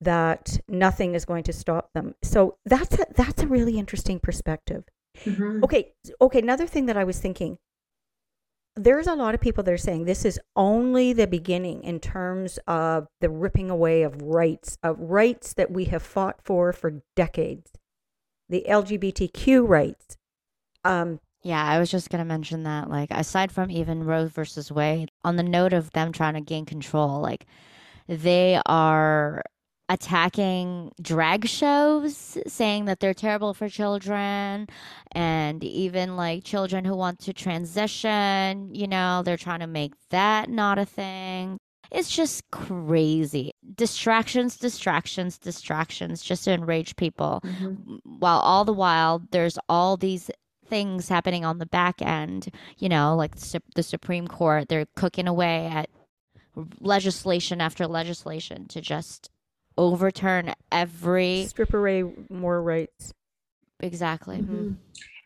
that 0.00 0.58
nothing 0.68 1.14
is 1.14 1.24
going 1.24 1.44
to 1.44 1.52
stop 1.52 1.90
them. 1.94 2.14
So 2.22 2.56
that's 2.64 2.98
a, 2.98 3.06
that's 3.14 3.42
a 3.42 3.46
really 3.46 3.78
interesting 3.78 4.18
perspective. 4.18 4.84
Mm-hmm. 5.24 5.64
Okay, 5.64 5.92
okay, 6.20 6.38
another 6.38 6.66
thing 6.66 6.86
that 6.86 6.96
I 6.96 7.04
was 7.04 7.18
thinking 7.18 7.58
there's 8.74 9.06
a 9.06 9.14
lot 9.14 9.34
of 9.34 9.40
people 9.40 9.62
that 9.62 9.72
are 9.72 9.76
saying 9.76 10.04
this 10.04 10.24
is 10.24 10.40
only 10.56 11.12
the 11.12 11.26
beginning 11.26 11.82
in 11.84 12.00
terms 12.00 12.58
of 12.66 13.06
the 13.20 13.28
ripping 13.28 13.68
away 13.68 14.02
of 14.02 14.20
rights, 14.22 14.78
of 14.82 14.98
rights 14.98 15.52
that 15.54 15.70
we 15.70 15.84
have 15.86 16.02
fought 16.02 16.40
for 16.42 16.72
for 16.72 17.02
decades. 17.14 17.70
The 18.48 18.64
LGBTQ 18.68 19.68
rights, 19.68 20.16
um, 20.84 21.20
yeah, 21.42 21.64
I 21.64 21.78
was 21.78 21.90
just 21.90 22.10
going 22.10 22.20
to 22.20 22.28
mention 22.28 22.62
that. 22.64 22.88
Like, 22.88 23.10
aside 23.10 23.50
from 23.50 23.70
even 23.70 24.04
Roe 24.04 24.26
versus 24.28 24.70
Wade, 24.70 25.10
on 25.24 25.36
the 25.36 25.42
note 25.42 25.72
of 25.72 25.90
them 25.90 26.12
trying 26.12 26.34
to 26.34 26.40
gain 26.40 26.64
control, 26.64 27.20
like, 27.20 27.46
they 28.08 28.60
are 28.66 29.42
attacking 29.92 30.90
drag 31.02 31.46
shows, 31.46 32.38
saying 32.46 32.86
that 32.86 32.98
they're 32.98 33.12
terrible 33.12 33.52
for 33.52 33.68
children, 33.68 34.66
and 35.12 35.62
even 35.62 36.16
like 36.16 36.44
children 36.44 36.86
who 36.86 36.96
want 36.96 37.18
to 37.18 37.32
transition, 37.34 38.74
you 38.74 38.86
know, 38.88 39.22
they're 39.22 39.36
trying 39.36 39.60
to 39.60 39.66
make 39.66 39.92
that 40.08 40.48
not 40.48 40.78
a 40.78 40.86
thing. 40.86 41.58
It's 41.90 42.10
just 42.10 42.50
crazy. 42.50 43.52
Distractions, 43.74 44.56
distractions, 44.56 45.36
distractions, 45.36 46.22
just 46.22 46.44
to 46.44 46.52
enrage 46.52 46.96
people. 46.96 47.42
Mm-hmm. 47.44 47.96
While 48.18 48.38
all 48.38 48.64
the 48.64 48.72
while, 48.72 49.20
there's 49.30 49.58
all 49.68 49.98
these 49.98 50.30
things 50.68 51.10
happening 51.10 51.44
on 51.44 51.58
the 51.58 51.66
back 51.66 52.00
end. 52.00 52.48
You 52.78 52.88
know, 52.88 53.14
like 53.14 53.36
the, 53.36 53.60
the 53.74 53.82
Supreme 53.82 54.26
Court, 54.26 54.70
they're 54.70 54.86
cooking 54.96 55.28
away 55.28 55.66
at 55.66 55.90
legislation 56.80 57.60
after 57.60 57.86
legislation 57.86 58.68
to 58.68 58.80
just 58.80 59.28
overturn 59.76 60.54
every 60.70 61.46
strip 61.46 61.72
away 61.74 62.04
more 62.28 62.62
rights. 62.62 63.12
Exactly. 63.80 64.38
Mm-hmm. 64.38 64.72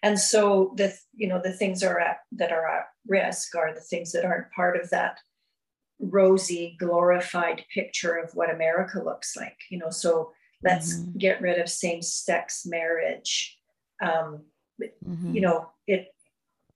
And 0.02 0.18
so 0.18 0.72
the 0.76 0.96
you 1.14 1.28
know 1.28 1.40
the 1.42 1.52
things 1.52 1.82
are 1.82 1.98
at 1.98 2.18
that 2.32 2.52
are 2.52 2.66
at 2.66 2.87
risk 3.06 3.54
are 3.56 3.74
the 3.74 3.80
things 3.80 4.12
that 4.12 4.24
aren't 4.24 4.52
part 4.52 4.80
of 4.80 4.90
that 4.90 5.18
rosy 5.98 6.76
glorified 6.78 7.64
picture 7.72 8.16
of 8.16 8.30
what 8.35 8.52
America 8.54 9.02
looks 9.02 9.37
like. 9.37 9.56
You 9.70 9.78
know, 9.78 9.90
so 9.90 10.32
let's 10.62 10.94
mm-hmm. 10.94 11.18
get 11.18 11.40
rid 11.40 11.59
of 11.59 11.68
same-sex 11.68 12.66
marriage. 12.66 13.59
Um, 14.02 14.44
mm-hmm. 14.80 15.35
You 15.35 15.40
know, 15.40 15.70
it 15.87 16.09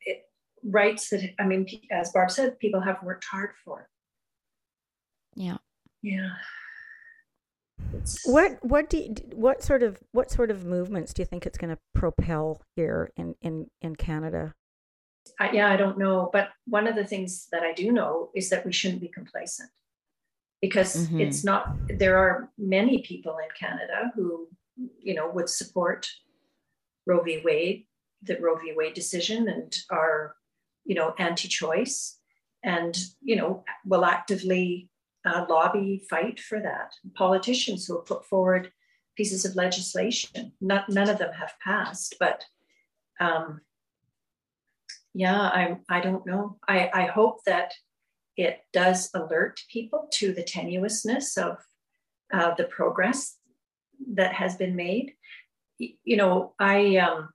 it 0.00 0.22
rights 0.64 1.10
that 1.10 1.34
I 1.38 1.44
mean, 1.44 1.66
as 1.90 2.12
Barb 2.12 2.30
said, 2.30 2.58
people 2.58 2.80
have 2.80 3.02
worked 3.02 3.26
hard 3.30 3.50
for. 3.64 3.88
Yeah. 5.34 5.58
Yeah. 6.02 6.30
It's... 7.94 8.26
What 8.26 8.58
what 8.62 8.88
do 8.90 8.98
you, 8.98 9.14
what 9.34 9.62
sort 9.62 9.82
of 9.82 9.98
what 10.12 10.30
sort 10.30 10.50
of 10.50 10.64
movements 10.64 11.12
do 11.12 11.22
you 11.22 11.26
think 11.26 11.46
it's 11.46 11.58
going 11.58 11.70
to 11.70 11.78
propel 11.94 12.62
here 12.76 13.10
in 13.16 13.34
in 13.42 13.66
in 13.80 13.96
Canada? 13.96 14.54
I, 15.38 15.52
yeah, 15.52 15.70
I 15.70 15.76
don't 15.76 15.98
know, 15.98 16.30
but 16.32 16.48
one 16.66 16.86
of 16.86 16.94
the 16.94 17.04
things 17.04 17.48
that 17.52 17.62
I 17.62 17.72
do 17.72 17.92
know 17.92 18.30
is 18.34 18.50
that 18.50 18.64
we 18.64 18.72
shouldn't 18.72 19.00
be 19.00 19.08
complacent 19.08 19.70
because 20.60 20.96
mm-hmm. 20.96 21.20
it's 21.20 21.44
not. 21.44 21.74
There 21.88 22.18
are 22.18 22.50
many 22.58 23.02
people 23.02 23.36
in 23.38 23.48
Canada 23.58 24.12
who 24.14 24.48
you 24.98 25.14
know 25.14 25.30
would 25.30 25.48
support 25.48 26.08
Roe 27.06 27.22
v. 27.22 27.40
Wade, 27.44 27.86
the 28.22 28.38
Roe 28.40 28.56
v. 28.56 28.74
Wade 28.76 28.94
decision, 28.94 29.48
and 29.48 29.74
are 29.90 30.34
you 30.84 30.94
know 30.94 31.14
anti-choice, 31.18 32.18
and 32.62 32.96
you 33.22 33.36
know 33.36 33.64
will 33.86 34.04
actively 34.04 34.89
uh, 35.24 35.46
lobby, 35.48 36.02
fight 36.08 36.40
for 36.40 36.60
that. 36.60 36.92
Politicians 37.14 37.86
who 37.86 37.96
have 37.96 38.06
put 38.06 38.24
forward 38.24 38.72
pieces 39.16 39.44
of 39.44 39.56
legislation, 39.56 40.52
not, 40.60 40.88
none 40.88 41.08
of 41.08 41.18
them 41.18 41.32
have 41.32 41.52
passed, 41.62 42.16
but 42.18 42.44
um, 43.20 43.60
yeah, 45.12 45.40
I, 45.40 45.76
I 45.88 46.00
don't 46.00 46.26
know. 46.26 46.56
I, 46.66 46.90
I 46.92 47.06
hope 47.06 47.44
that 47.44 47.72
it 48.36 48.60
does 48.72 49.10
alert 49.14 49.60
people 49.70 50.08
to 50.12 50.32
the 50.32 50.42
tenuousness 50.42 51.36
of 51.36 51.58
uh, 52.32 52.54
the 52.54 52.64
progress 52.64 53.36
that 54.14 54.32
has 54.34 54.56
been 54.56 54.76
made. 54.76 55.12
You 55.78 56.16
know, 56.16 56.54
I 56.58 56.96
um, 56.96 57.30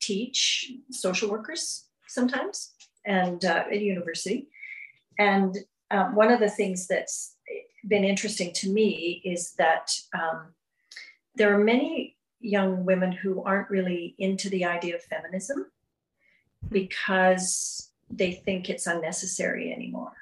teach 0.00 0.70
social 0.90 1.30
workers 1.30 1.86
sometimes 2.06 2.74
and 3.04 3.44
uh, 3.44 3.64
at 3.70 3.80
university. 3.80 4.48
And 5.18 5.56
um, 5.92 6.14
one 6.14 6.32
of 6.32 6.40
the 6.40 6.50
things 6.50 6.86
that's 6.86 7.36
been 7.86 8.04
interesting 8.04 8.52
to 8.54 8.72
me 8.72 9.20
is 9.24 9.52
that 9.58 9.92
um, 10.14 10.54
there 11.34 11.54
are 11.54 11.62
many 11.62 12.16
young 12.40 12.84
women 12.84 13.12
who 13.12 13.42
aren't 13.42 13.70
really 13.70 14.14
into 14.18 14.48
the 14.50 14.64
idea 14.64 14.96
of 14.96 15.02
feminism 15.02 15.66
because 16.70 17.90
they 18.10 18.32
think 18.32 18.68
it's 18.68 18.86
unnecessary 18.86 19.72
anymore. 19.72 20.12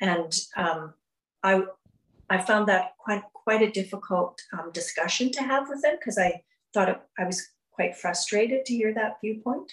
And 0.00 0.32
um, 0.56 0.94
I, 1.42 1.64
I 2.30 2.38
found 2.38 2.68
that 2.68 2.92
quite 2.98 3.22
quite 3.34 3.62
a 3.62 3.70
difficult 3.70 4.40
um, 4.52 4.70
discussion 4.72 5.32
to 5.32 5.42
have 5.42 5.68
with 5.68 5.82
them 5.82 5.96
because 5.98 6.18
I 6.18 6.42
thought 6.72 6.88
it, 6.88 7.00
I 7.18 7.24
was 7.24 7.48
quite 7.72 7.96
frustrated 7.96 8.64
to 8.66 8.74
hear 8.74 8.94
that 8.94 9.16
viewpoint. 9.22 9.72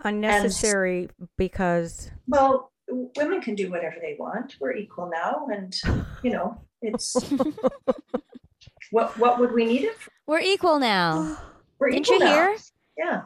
Unnecessary 0.00 1.08
and, 1.18 1.28
because 1.36 2.10
well, 2.26 2.72
women 2.88 3.40
can 3.40 3.54
do 3.54 3.70
whatever 3.70 3.96
they 4.00 4.16
want. 4.18 4.56
We're 4.60 4.74
equal 4.74 5.10
now, 5.10 5.48
and 5.52 5.74
you 6.22 6.30
know, 6.30 6.60
it's 6.82 7.14
what 8.90 9.16
what 9.18 9.38
would 9.40 9.52
we 9.52 9.64
need 9.64 9.84
it 9.84 9.98
for? 9.98 10.10
We're 10.26 10.40
equal 10.40 10.78
now. 10.78 11.38
We're 11.78 11.90
Didn't 11.90 12.06
equal 12.06 12.18
you 12.18 12.24
now. 12.24 12.34
hear? 12.34 12.56
Yeah. 12.96 13.22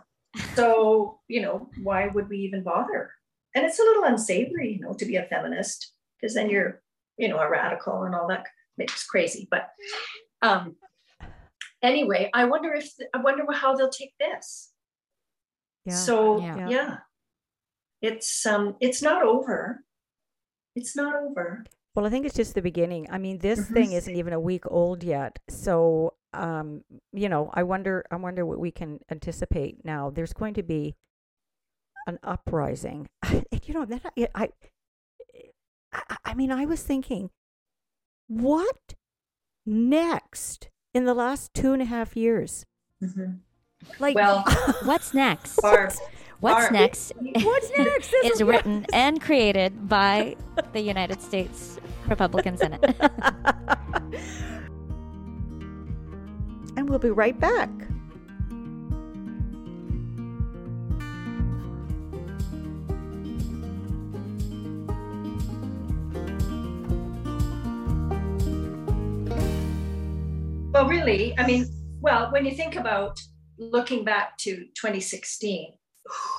So 0.55 1.21
you 1.29 1.42
know, 1.42 1.68
why 1.83 2.09
would 2.09 2.29
we 2.29 2.38
even 2.38 2.62
bother? 2.62 3.12
And 3.55 3.64
it's 3.64 3.79
a 3.79 3.83
little 3.83 4.05
unsavory, 4.05 4.75
you 4.75 4.81
know, 4.81 4.94
to 4.94 5.05
be 5.05 5.16
a 5.16 5.25
feminist 5.25 5.92
because 6.21 6.35
then 6.35 6.51
you're, 6.51 6.83
you 7.16 7.29
know, 7.29 7.38
a 7.38 7.49
radical 7.49 8.05
and 8.05 8.14
all 8.14 8.29
that. 8.29 8.47
It's 8.79 9.05
crazy, 9.05 9.49
but 9.51 9.68
um, 10.40 10.77
anyway, 11.83 12.31
I 12.33 12.44
wonder 12.44 12.73
if 12.73 12.92
I 13.14 13.18
wonder 13.18 13.44
how 13.53 13.75
they'll 13.75 13.90
take 13.90 14.14
this. 14.18 14.71
Yeah. 15.85 15.94
So 15.94 16.40
yeah. 16.40 16.68
yeah 16.68 16.97
it's 18.03 18.47
um 18.47 18.77
it's 18.81 19.03
not 19.03 19.23
over. 19.23 19.85
It's 20.75 20.97
not 20.97 21.15
over. 21.15 21.65
Well 21.95 22.07
i 22.07 22.11
think 22.11 22.27
it's 22.27 22.37
just 22.37 22.55
the 22.55 22.63
beginning. 22.63 23.09
I 23.11 23.19
mean 23.19 23.39
this 23.39 23.61
mm-hmm. 23.61 23.75
thing 23.75 23.93
isn't 23.93 24.15
even 24.17 24.33
a 24.33 24.41
week 24.41 24.65
old 24.67 25.03
yet. 25.03 25.39
So 25.49 26.15
um 26.35 26.83
you 27.13 27.27
know 27.29 27.51
i 27.55 27.63
wonder 27.63 28.05
i 28.11 28.17
wonder 28.17 28.45
what 28.45 28.59
we 28.59 28.71
can 28.71 29.01
anticipate 29.11 29.85
now. 29.85 30.11
There's 30.11 30.33
going 30.33 30.55
to 30.55 30.63
be 30.63 30.95
an 32.07 32.19
uprising. 32.23 33.09
You 33.65 33.75
know 33.75 33.85
that 33.85 34.01
I, 34.35 34.49
I 35.93 36.17
i 36.25 36.33
mean 36.33 36.51
i 36.51 36.65
was 36.65 36.83
thinking 36.83 37.29
what 38.29 38.95
next 39.67 40.71
in 40.95 41.05
the 41.05 41.15
last 41.15 41.53
two 41.55 41.73
and 41.73 41.83
a 41.83 41.87
half 41.87 42.17
years? 42.17 42.65
Mm-hmm. 43.03 43.35
like 43.99 44.15
well 44.15 44.45
what's 44.85 45.15
next? 45.15 45.57
Barb, 45.61 45.93
What's 46.40 46.70
Next? 46.70 47.12
What's 47.18 47.70
Next 47.77 48.14
is 48.24 48.44
written 48.44 48.87
and 48.92 49.20
created 49.20 49.88
by 49.88 50.37
the 50.72 50.81
United 50.81 51.20
States 51.20 51.81
Republican 52.07 52.57
Senate. 52.57 52.81
and 56.77 56.88
we'll 56.88 57.01
be 57.01 57.11
right 57.11 57.37
back. 57.40 57.68
Well, 70.72 70.87
really, 70.87 71.37
I 71.37 71.44
mean, 71.44 71.66
well, 72.01 72.31
when 72.31 72.46
you 72.46 72.55
think 72.55 72.77
about 72.77 73.20
looking 73.59 74.05
back 74.05 74.38
to 74.38 74.66
2016, 74.77 75.72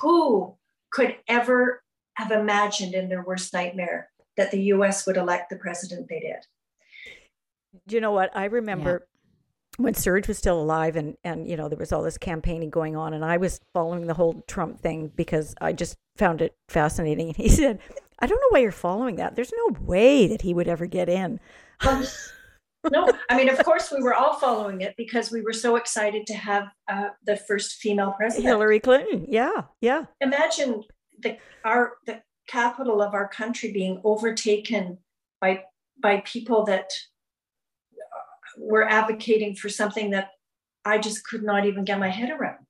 who 0.00 0.54
could 0.90 1.16
ever 1.28 1.82
have 2.14 2.32
imagined 2.32 2.94
in 2.94 3.08
their 3.08 3.22
worst 3.22 3.52
nightmare 3.52 4.10
that 4.36 4.50
the 4.50 4.62
US 4.64 5.06
would 5.06 5.16
elect 5.16 5.50
the 5.50 5.56
president 5.56 6.08
they 6.08 6.20
did? 6.20 6.46
Do 7.86 7.94
you 7.94 8.00
know 8.00 8.12
what? 8.12 8.34
I 8.36 8.46
remember 8.46 9.06
yeah. 9.78 9.84
when 9.84 9.94
Serge 9.94 10.26
was 10.26 10.38
still 10.38 10.60
alive 10.60 10.96
and, 10.96 11.16
and, 11.22 11.48
you 11.48 11.56
know, 11.56 11.68
there 11.68 11.78
was 11.78 11.92
all 11.92 12.02
this 12.02 12.18
campaigning 12.18 12.70
going 12.70 12.96
on 12.96 13.14
and 13.14 13.24
I 13.24 13.36
was 13.36 13.60
following 13.72 14.06
the 14.06 14.14
whole 14.14 14.42
Trump 14.48 14.80
thing 14.80 15.12
because 15.14 15.54
I 15.60 15.72
just 15.72 15.96
found 16.16 16.42
it 16.42 16.54
fascinating. 16.68 17.28
And 17.28 17.36
he 17.36 17.48
said, 17.48 17.78
I 18.18 18.26
don't 18.26 18.40
know 18.40 18.48
why 18.50 18.58
you're 18.58 18.72
following 18.72 19.16
that. 19.16 19.36
There's 19.36 19.52
no 19.52 19.76
way 19.80 20.26
that 20.26 20.42
he 20.42 20.52
would 20.52 20.68
ever 20.68 20.86
get 20.86 21.08
in. 21.08 21.40
No, 22.90 23.12
I 23.28 23.36
mean, 23.36 23.48
of 23.48 23.62
course, 23.64 23.92
we 23.92 24.02
were 24.02 24.14
all 24.14 24.34
following 24.34 24.80
it 24.80 24.94
because 24.96 25.30
we 25.30 25.42
were 25.42 25.52
so 25.52 25.76
excited 25.76 26.26
to 26.28 26.34
have 26.34 26.68
uh, 26.88 27.08
the 27.26 27.36
first 27.36 27.74
female 27.74 28.12
president, 28.12 28.46
Hillary 28.46 28.80
Clinton. 28.80 29.26
Yeah, 29.28 29.64
yeah. 29.80 30.04
Imagine 30.20 30.82
the 31.18 31.36
our 31.64 31.94
the 32.06 32.22
capital 32.48 33.02
of 33.02 33.14
our 33.14 33.28
country 33.28 33.72
being 33.72 34.00
overtaken 34.04 34.98
by 35.40 35.64
by 36.02 36.22
people 36.26 36.64
that 36.64 36.90
were 38.56 38.88
advocating 38.88 39.54
for 39.54 39.68
something 39.68 40.10
that 40.10 40.30
I 40.84 40.98
just 40.98 41.26
could 41.26 41.42
not 41.42 41.66
even 41.66 41.84
get 41.84 41.98
my 41.98 42.08
head 42.08 42.30
around. 42.30 42.66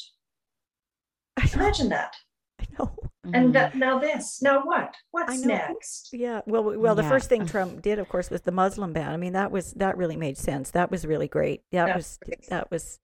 Imagine 1.55 1.89
that. 1.91 2.15
I 2.61 2.67
know. 2.79 2.97
And 3.23 3.55
mm-hmm. 3.55 3.79
now 3.79 3.99
this, 3.99 4.41
now 4.41 4.63
what? 4.63 4.95
What's 5.11 5.45
next? 5.45 6.09
Yeah. 6.13 6.41
Well, 6.47 6.79
well, 6.79 6.95
the 6.95 7.03
yeah. 7.03 7.09
first 7.09 7.29
thing 7.29 7.45
Trump 7.45 7.83
did, 7.83 7.99
of 7.99 8.09
course, 8.09 8.31
was 8.31 8.41
the 8.43 8.53
Muslim 8.53 8.95
ban. 8.95 9.13
I 9.13 9.19
mean, 9.19 9.35
that 9.35 9.51
was 9.51 9.73
that 9.75 9.99
really 9.99 10.17
made 10.17 10.39
sense. 10.39 10.71
That 10.71 10.91
was 10.91 11.05
really 11.05 11.29
great. 11.29 11.63
That 11.71 11.89
yeah. 11.89 11.97
was 11.97 12.19
that 12.49 12.71
was. 12.71 12.99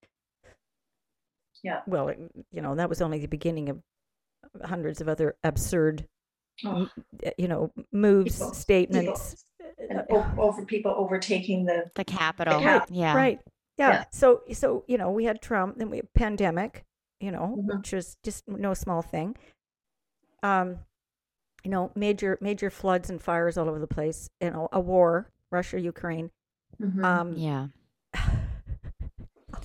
Yeah. 1.63 1.81
Well, 1.87 2.15
you 2.51 2.63
know, 2.63 2.75
that 2.77 2.89
was 2.89 3.03
only 3.03 3.19
the 3.19 3.29
beginning 3.29 3.69
of 3.69 3.83
hundreds 4.65 5.03
of 5.03 5.09
other 5.09 5.37
absurd, 5.45 6.07
oh. 6.65 6.89
you 7.37 7.49
know, 7.49 7.73
moves, 7.93 8.39
people, 8.39 8.55
statements. 8.55 9.45
People, 9.79 10.19
uh, 10.19 10.41
over 10.41 10.65
people 10.65 10.95
overtaking 10.97 11.67
the 11.67 11.91
the 11.95 12.05
Capitol. 12.05 12.59
The 12.59 12.65
cap. 12.65 12.89
Yeah. 12.91 13.15
Right. 13.15 13.39
Yeah. 13.77 13.91
yeah. 13.91 14.05
So 14.13 14.41
so 14.53 14.83
you 14.87 14.97
know 14.97 15.11
we 15.11 15.25
had 15.25 15.43
Trump, 15.43 15.77
then 15.77 15.91
we 15.91 15.99
had 15.99 16.15
pandemic, 16.15 16.85
you 17.21 17.31
know, 17.31 17.59
mm-hmm. 17.59 17.77
which 17.77 17.93
was 17.93 18.17
just 18.23 18.49
no 18.49 18.73
small 18.73 19.03
thing 19.03 19.37
um, 20.43 20.79
you 21.65 21.71
know, 21.71 21.91
major 21.95 22.39
major 22.41 22.71
floods 22.71 23.11
and 23.11 23.21
fires 23.23 23.59
all 23.59 23.69
over 23.69 23.79
the 23.79 23.87
place. 23.87 24.31
You 24.41 24.51
know, 24.51 24.69
a 24.73 24.81
war, 24.81 25.31
Russia, 25.51 25.81
Ukraine. 25.81 26.31
Mm-hmm. 26.81 27.05
Um, 27.05 27.35
yeah. 27.37 27.67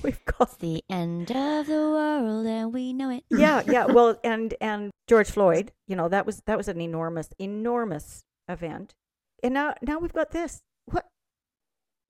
we've 0.04 0.24
got 0.26 0.60
the 0.60 0.84
end 0.90 1.32
of 1.32 1.68
the 1.68 1.74
world 1.74 2.46
and 2.46 2.74
we 2.74 2.94
know 2.94 3.10
it. 3.10 3.24
yeah, 3.30 3.62
yeah. 3.68 3.86
Well, 3.86 4.20
and 4.24 4.54
and 4.62 4.92
George 5.08 5.30
Floyd, 5.30 5.72
you 5.88 5.96
know, 5.96 6.10
that 6.10 6.26
was 6.26 6.42
that 6.46 6.58
was 6.58 6.68
an 6.68 6.82
enormous, 6.82 7.30
enormous 7.40 8.24
event, 8.48 8.96
and 9.44 9.54
now 9.54 9.76
now 9.82 10.00
we've 10.00 10.14
got 10.14 10.32
this. 10.32 10.62
What? 10.86 11.08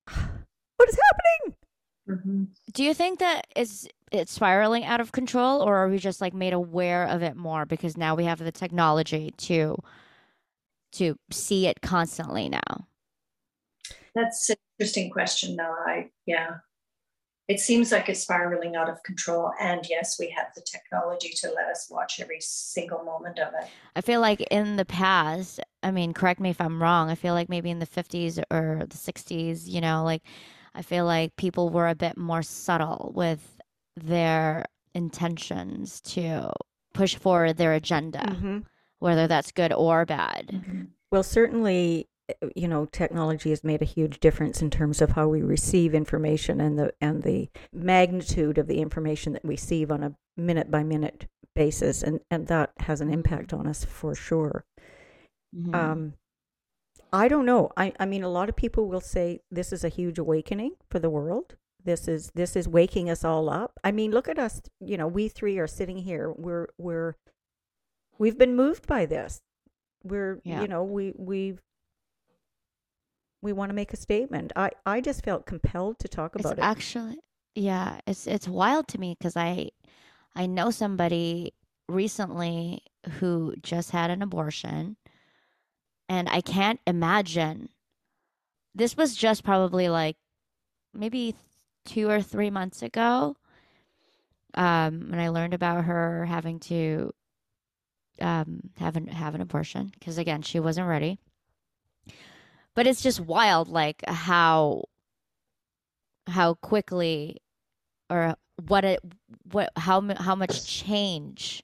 What 0.78 0.90
is 0.90 0.98
happening? 1.12 1.58
Mhm. 2.10 2.48
Do 2.74 2.84
you 2.84 2.96
think 2.96 3.20
that 3.20 3.46
is 3.56 3.88
it's 4.12 4.34
spiraling 4.34 4.84
out 4.84 5.00
of 5.00 5.12
control 5.12 5.62
or 5.62 5.78
are 5.78 5.90
we 5.90 5.98
just 5.98 6.22
like 6.22 6.34
made 6.34 6.54
aware 6.54 7.06
of 7.06 7.24
it 7.24 7.36
more 7.36 7.66
because 7.66 7.98
now 7.98 8.16
we 8.16 8.26
have 8.26 8.40
the 8.40 8.52
technology 8.52 9.34
to 9.38 9.78
to 10.94 11.16
see 11.32 11.68
it 11.68 11.82
constantly 11.82 12.50
now? 12.50 12.88
That's 14.14 14.50
an 14.50 14.58
interesting 14.78 15.10
question. 15.10 15.56
Now, 15.56 15.74
I 15.88 16.10
yeah, 16.26 16.58
it 17.48 17.60
seems 17.60 17.92
like 17.92 18.10
it's 18.10 18.22
spiraling 18.22 18.76
out 18.76 18.90
of 18.90 19.02
control. 19.04 19.52
And 19.60 19.86
yes, 19.90 20.18
we 20.20 20.30
have 20.30 20.48
the 20.56 20.62
technology 20.62 21.30
to 21.38 21.52
let 21.52 21.68
us 21.68 21.88
watch 21.90 22.20
every 22.20 22.40
single 22.42 23.04
moment 23.04 23.40
of 23.40 23.54
it. 23.54 23.70
I 23.96 24.02
feel 24.02 24.22
like 24.22 24.42
in 24.52 24.76
the 24.76 24.86
past, 24.86 25.60
I 25.84 25.92
mean, 25.92 26.14
correct 26.14 26.40
me 26.40 26.50
if 26.50 26.62
I'm 26.62 26.82
wrong, 26.82 27.10
I 27.10 27.16
feel 27.16 27.34
like 27.34 27.50
maybe 27.50 27.70
in 27.70 27.80
the 27.80 27.88
50s 27.88 28.42
or 28.52 28.86
the 28.86 28.98
60s, 28.98 29.68
you 29.68 29.82
know, 29.82 30.04
like 30.04 30.24
I 30.76 30.82
feel 30.82 31.06
like 31.06 31.36
people 31.36 31.70
were 31.70 31.88
a 31.88 31.96
bit 31.96 32.18
more 32.18 32.42
subtle 32.44 33.12
with 33.16 33.61
their 33.96 34.66
intentions 34.94 36.02
to 36.02 36.52
push 36.94 37.16
forward 37.16 37.58
their 37.58 37.74
agenda, 37.74 38.20
Mhm. 38.40 38.66
whether 39.00 39.28
that's 39.28 39.52
good 39.52 39.72
or 39.74 40.06
bad. 40.06 40.88
Well, 41.12 41.24
certainly, 41.24 42.08
uh, 42.42 42.48
you 42.56 42.68
know, 42.68 42.86
technology 42.86 43.50
has 43.50 43.64
made 43.64 43.82
a 43.82 43.86
huge 43.86 44.20
difference 44.20 44.62
in 44.62 44.70
terms 44.70 45.02
of 45.02 45.12
how 45.12 45.28
we 45.28 45.42
receive 45.42 45.94
information 45.96 46.60
and 46.62 46.78
the 46.78 46.94
and 47.02 47.24
the 47.24 47.50
magnitude 47.74 48.58
of 48.58 48.68
the 48.68 48.80
information 48.82 49.34
that 49.34 49.44
we 49.44 49.52
receive 49.52 49.92
on 49.92 50.04
a 50.04 50.16
minute 50.38 50.70
by 50.72 50.84
minute 50.84 51.28
basis, 51.56 52.04
and 52.04 52.20
and 52.30 52.48
that 52.48 52.72
has 52.80 53.02
an 53.02 53.10
impact 53.12 53.54
on 53.54 53.68
us 53.68 53.84
for 53.86 54.14
sure. 54.16 54.66
Mhm. 55.56 55.76
Um, 55.76 56.14
I 57.14 57.28
don't 57.28 57.46
know. 57.46 57.72
I, 57.76 57.92
I 58.00 58.06
mean, 58.06 58.24
a 58.24 58.30
lot 58.30 58.48
of 58.48 58.56
people 58.56 58.88
will 58.88 59.02
say 59.02 59.42
this 59.52 59.74
is 59.74 59.84
a 59.84 59.90
huge 59.90 60.18
awakening 60.18 60.76
for 60.90 61.00
the 61.00 61.10
world. 61.10 61.56
This 61.84 62.08
is 62.08 62.32
this 62.36 62.56
is 62.56 62.68
waking 62.68 63.10
us 63.10 63.24
all 63.24 63.50
up. 63.50 63.80
I 63.84 63.92
mean, 63.92 64.12
look 64.12 64.28
at 64.28 64.38
us. 64.40 64.62
You 64.80 64.98
know, 64.98 65.08
we 65.08 65.28
three 65.28 65.58
are 65.60 65.68
sitting 65.68 65.98
here. 65.98 66.32
We're 66.32 66.68
we're 66.78 67.16
we've 68.18 68.38
been 68.38 68.56
moved 68.56 68.88
by 68.88 69.06
this. 69.06 69.42
We're 70.04 70.40
Yeah. 70.44 70.62
you 70.62 70.68
know 70.68 70.84
we 70.84 71.14
we've 71.18 71.62
we 73.42 73.54
want 73.54 73.70
to 73.70 73.76
make 73.76 73.94
a 73.94 73.98
statement. 73.98 74.52
I 74.56 74.72
I 74.86 75.02
just 75.02 75.24
felt 75.24 75.46
compelled 75.46 76.00
to 76.00 76.08
talk 76.08 76.36
it's 76.36 76.46
about 76.46 76.58
it. 76.58 76.62
actually 76.62 77.18
yeah 77.54 78.00
it's 78.08 78.28
it's 78.28 78.48
wild 78.48 78.88
to 78.88 78.98
me 78.98 79.14
because 79.20 79.36
i 79.36 79.70
i 80.38 80.46
know 80.46 80.72
somebody 80.72 81.54
recently 81.90 82.82
who 83.20 83.54
just 83.62 83.92
had 83.92 84.10
an 84.10 84.22
abortion 84.22 84.96
and 86.08 86.30
i 86.30 86.40
can't 86.40 86.80
imagine 86.88 87.68
this 88.74 88.96
was 88.96 89.18
just 89.18 89.44
probably 89.44 89.90
like 89.90 90.16
maybe 90.94 91.36
two 91.86 92.10
or 92.10 92.22
three 92.22 92.50
months 92.50 92.82
ago 92.82 93.36
um 94.56 95.08
when 95.10 95.20
i 95.20 95.30
learned 95.30 95.54
about 95.54 95.86
her 95.86 96.26
having 96.26 96.60
to 96.60 97.12
um 98.20 98.62
have 98.78 98.96
an 98.96 99.08
have 99.08 99.36
an 99.36 99.42
abortion 99.42 99.92
because 100.00 100.18
again 100.18 100.42
she 100.42 100.60
wasn't 100.60 100.88
ready 100.88 101.20
but 102.76 102.86
it's 102.88 103.02
just 103.02 103.20
wild 103.20 103.68
like 103.68 104.04
how 104.08 104.84
how 106.28 106.54
quickly 106.56 107.38
or 108.10 108.36
what 108.68 108.84
it 108.86 109.00
what 109.52 109.72
how 109.76 110.02
how 110.18 110.36
much 110.36 110.66
change 110.66 111.64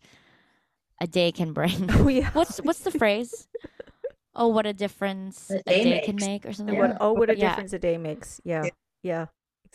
a 1.00 1.08
day 1.08 1.32
can 1.32 1.54
bring. 1.54 1.90
oh 1.94 2.08
yeah. 2.08 2.30
what's 2.32 2.58
what's 2.60 2.80
the 2.80 2.92
phrase? 2.92 3.48
Oh, 4.40 4.50
what 4.50 4.68
a 4.68 4.74
difference 4.74 5.50
A 5.50 5.56
a 5.66 5.74
day 5.74 5.84
day, 5.84 6.00
can 6.00 6.20
make, 6.20 6.46
or 6.46 6.54
something. 6.54 6.76
Yeah. 6.76 6.90
What, 6.90 6.98
oh, 7.02 7.14
what 7.14 7.30
a 7.32 7.36
Yeah. 7.36 7.50
difference 7.50 7.74
a 7.74 7.80
day 7.80 7.98
makes. 7.98 8.40
Yeah. 8.44 8.70
Yeah. 9.02 9.26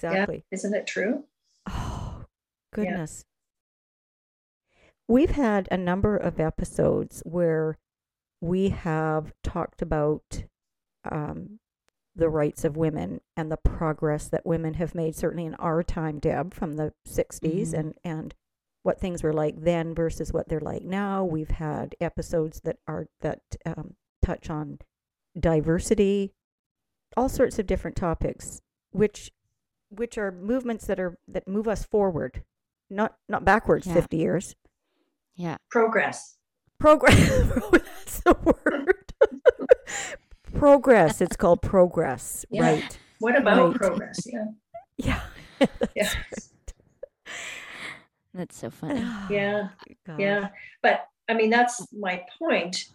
Yeah. 0.03 0.11
Exactly. 0.11 0.45
Isn't 0.51 0.75
it 0.75 0.87
true? 0.87 1.25
Oh, 1.69 2.25
goodness. 2.73 3.25
We've 5.09 5.31
had 5.33 5.69
a 5.71 5.77
number 5.77 6.17
of 6.17 6.41
episodes 6.41 7.23
where 7.27 7.79
we 8.41 8.71
have 8.71 9.33
talked 9.43 9.83
about 9.83 10.45
um, 11.11 11.59
the 12.15 12.29
rights 12.29 12.65
of 12.65 12.77
women 12.77 13.21
and 13.37 13.51
the 13.51 13.57
progress 13.57 14.29
that 14.29 14.47
women 14.47 14.75
have 14.75 14.95
made, 14.95 15.17
certainly 15.17 15.45
in 15.47 15.55
our 15.57 15.83
time, 15.83 16.19
Deb, 16.19 16.55
from 16.55 16.75
the 16.77 16.93
60s 17.07 17.71
Mhm. 17.73 17.79
and, 17.79 17.95
and 18.05 18.35
what 18.83 19.01
things 19.01 19.23
were 19.23 19.33
like 19.33 19.61
then 19.61 19.95
versus 19.95 20.33
what 20.33 20.49
they're 20.49 20.61
like 20.61 20.83
now. 20.83 21.25
We've 21.25 21.51
had 21.51 21.95
episodes 22.01 22.61
that 22.65 22.79
are 22.87 23.07
that 23.21 23.41
um, 23.65 23.95
touch 24.23 24.51
on 24.51 24.79
diversity, 25.39 26.33
all 27.17 27.29
sorts 27.29 27.59
of 27.59 27.67
different 27.67 27.97
topics, 27.97 28.61
which 28.91 29.31
which 29.95 30.17
are 30.19 30.33
movements 30.33 30.87
that 30.87 30.99
are 30.99 31.19
that 31.29 31.47
move 31.47 31.69
us 31.69 31.85
forward, 31.85 32.43
not 32.91 33.17
not 33.29 33.45
backwards 33.45 33.87
Yeah. 33.87 33.95
fifty 33.95 34.17
years. 34.19 34.55
Yeah. 35.37 35.57
Progress. 35.71 36.37
Progress. 36.79 37.19
Oh, 37.63 37.71
that's 37.73 38.21
the 38.21 38.37
word. 38.65 39.13
progress. 40.55 41.21
It's 41.21 41.37
called 41.37 41.63
progress, 41.63 42.45
Yeah. 42.51 42.63
right? 42.63 42.99
What 43.21 43.37
about 43.37 43.69
Right. 43.69 43.77
progress? 43.77 44.27
Yeah. 44.27 44.47
Yeah. 44.99 45.21
Yeah. 45.95 46.11
That's 48.35 48.57
so 48.57 48.71
funny. 48.71 49.01
Yeah. 49.31 49.69
Gosh. 50.07 50.19
Yeah. 50.19 50.49
But 50.83 51.07
I 51.29 51.35
mean, 51.35 51.51
that's 51.51 51.87
my 51.93 52.25
point 52.39 52.87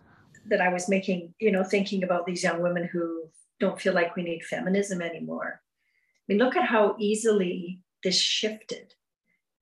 that 0.49 0.61
I 0.61 0.69
was 0.69 0.87
making, 0.89 1.33
you 1.39 1.51
know, 1.51 1.63
thinking 1.63 2.03
about 2.03 2.25
these 2.25 2.43
young 2.43 2.61
women 2.61 2.87
who 2.91 3.29
don't 3.59 3.79
feel 3.81 3.93
like 3.93 4.15
we 4.15 4.23
need 4.23 4.43
feminism 4.43 5.01
anymore. 5.01 5.61
I 6.27 6.33
mean, 6.33 6.39
look 6.39 6.55
at 6.55 6.67
how 6.67 6.95
easily 6.99 7.81
this 8.03 8.19
shifted 8.19 8.93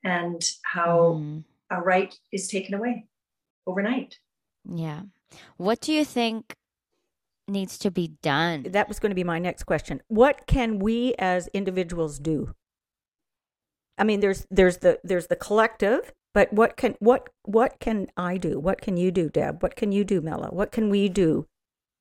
and 0.04 0.42
how 0.64 1.14
Mhm. 1.14 1.44
a 1.70 1.82
right 1.82 2.18
is 2.32 2.48
taken 2.48 2.74
away 2.74 3.08
overnight. 3.68 4.20
Yeah. 4.68 5.04
What 5.58 5.80
do 5.80 5.94
you 5.94 6.04
think 6.06 6.56
needs 7.48 7.78
to 7.80 7.92
be 7.92 8.18
done? 8.24 8.64
That 8.64 8.88
was 8.88 9.00
going 9.00 9.12
to 9.12 9.16
be 9.16 9.24
my 9.24 9.38
next 9.40 9.64
question. 9.64 10.02
What 10.08 10.48
can 10.48 10.80
we 10.80 11.14
as 11.20 11.48
individuals 11.50 12.20
do? 12.20 12.56
I 13.98 14.04
mean, 14.04 14.20
there's 14.20 14.46
there's 14.50 14.78
the 14.78 15.00
there's 15.04 15.28
the 15.28 15.36
collective, 15.36 16.14
but 16.34 16.52
what 16.52 16.76
can 16.78 16.96
what 17.00 17.30
what 17.44 17.80
can 17.80 18.08
I 18.18 18.38
do? 18.38 18.60
What 18.60 18.82
can 18.82 18.98
you 18.98 19.12
do, 19.12 19.30
Deb? 19.30 19.62
What 19.62 19.76
can 19.76 19.92
you 19.92 20.04
do, 20.04 20.22
Mela? 20.22 20.50
What 20.50 20.72
can 20.72 20.90
we 20.90 21.10
do 21.10 21.48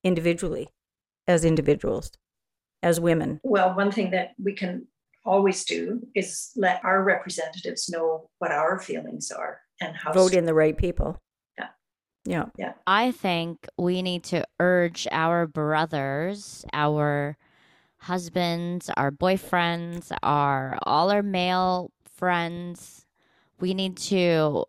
individually, 0.03 0.68
as 1.27 1.44
individuals, 1.44 2.11
as 2.84 3.00
women? 3.00 3.40
Well, 3.42 3.74
one 3.74 3.90
thing 3.90 4.10
that 4.10 4.34
we 4.40 4.52
can 4.52 4.86
always 5.24 5.64
do 5.64 6.06
is 6.14 6.52
let 6.54 6.84
our 6.84 7.02
representatives 7.02 7.88
know 7.88 8.28
what 8.38 8.52
our 8.52 8.78
feelings 8.78 9.30
are 9.30 9.60
and 9.80 9.96
how 9.96 10.12
Vote 10.12 10.34
in 10.34 10.44
the 10.44 10.54
right 10.54 10.76
people. 10.76 11.18
Yeah. 11.58 11.68
Yeah. 12.26 12.44
Yeah. 12.58 12.72
I 12.86 13.10
think 13.10 13.66
we 13.78 14.02
need 14.02 14.22
to 14.24 14.44
urge 14.60 15.08
our 15.10 15.46
brothers, 15.46 16.64
our 16.74 17.38
husbands, 17.96 18.90
our 18.98 19.10
boyfriends, 19.10 20.12
our 20.22 20.78
all 20.82 21.10
our 21.10 21.22
male 21.22 21.90
friends. 22.16 23.06
We 23.60 23.72
need 23.72 23.96
to 23.96 24.66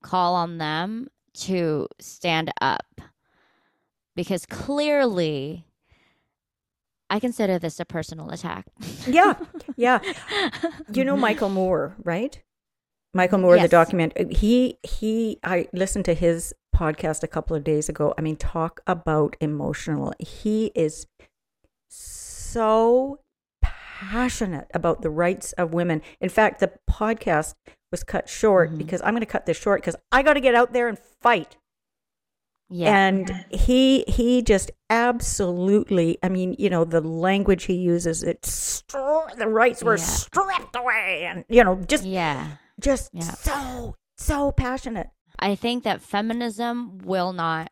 call 0.00 0.36
on 0.36 0.58
them 0.58 1.08
to 1.34 1.88
stand 1.98 2.52
up 2.60 3.00
because 4.14 4.46
clearly 4.46 5.64
I 7.10 7.18
consider 7.20 7.58
this 7.58 7.80
a 7.80 7.84
personal 7.84 8.30
attack. 8.30 8.66
Yeah. 9.06 9.34
Yeah. 9.76 10.00
You 10.92 11.04
know 11.04 11.16
Michael 11.16 11.48
Moore, 11.48 11.94
right? 12.04 12.40
Michael 13.14 13.38
Moore, 13.38 13.58
the 13.58 13.68
document. 13.68 14.12
He 14.30 14.76
he. 14.82 15.38
I 15.42 15.68
listened 15.72 16.04
to 16.06 16.14
his 16.14 16.52
podcast 16.76 17.22
a 17.22 17.28
couple 17.28 17.56
of 17.56 17.64
days 17.64 17.88
ago. 17.88 18.12
I 18.18 18.20
mean, 18.20 18.36
talk 18.36 18.80
about 18.86 19.34
emotional. 19.40 20.12
He 20.18 20.66
is 20.74 21.06
so 21.88 23.20
passionate 23.62 24.68
about 24.74 25.02
the 25.02 25.10
rights 25.10 25.52
of 25.54 25.72
women. 25.72 26.02
In 26.20 26.28
fact, 26.28 26.60
the 26.60 26.72
podcast 26.88 27.54
was 27.90 28.04
cut 28.04 28.28
short 28.28 28.70
Mhm. 28.72 28.78
because 28.78 29.00
I'm 29.02 29.10
going 29.14 29.20
to 29.20 29.26
cut 29.26 29.46
this 29.46 29.56
short 29.56 29.80
because 29.80 29.96
I 30.12 30.22
got 30.22 30.34
to 30.34 30.40
get 30.40 30.54
out 30.54 30.72
there 30.72 30.88
and 30.88 30.98
fight. 30.98 31.56
Yeah. 32.70 32.94
And 33.06 33.44
he 33.50 34.04
he 34.08 34.42
just 34.42 34.70
absolutely. 34.90 36.18
I 36.22 36.28
mean, 36.28 36.54
you 36.58 36.68
know, 36.70 36.84
the 36.84 37.00
language 37.00 37.64
he 37.64 37.74
uses. 37.74 38.22
It's 38.22 38.50
str- 38.52 38.98
the 39.36 39.48
rights 39.48 39.82
were 39.82 39.96
Yeah. 39.96 40.04
stripped 40.04 40.76
away, 40.76 41.24
and 41.24 41.44
you 41.48 41.64
know, 41.64 41.76
just 41.86 42.04
yeah. 42.04 42.56
just 42.80 43.10
Yeah. 43.12 43.22
so 43.22 43.96
so 44.16 44.52
passionate. 44.52 45.08
I 45.38 45.54
think 45.54 45.84
that 45.84 46.02
feminism 46.02 46.98
will 46.98 47.32
not 47.32 47.70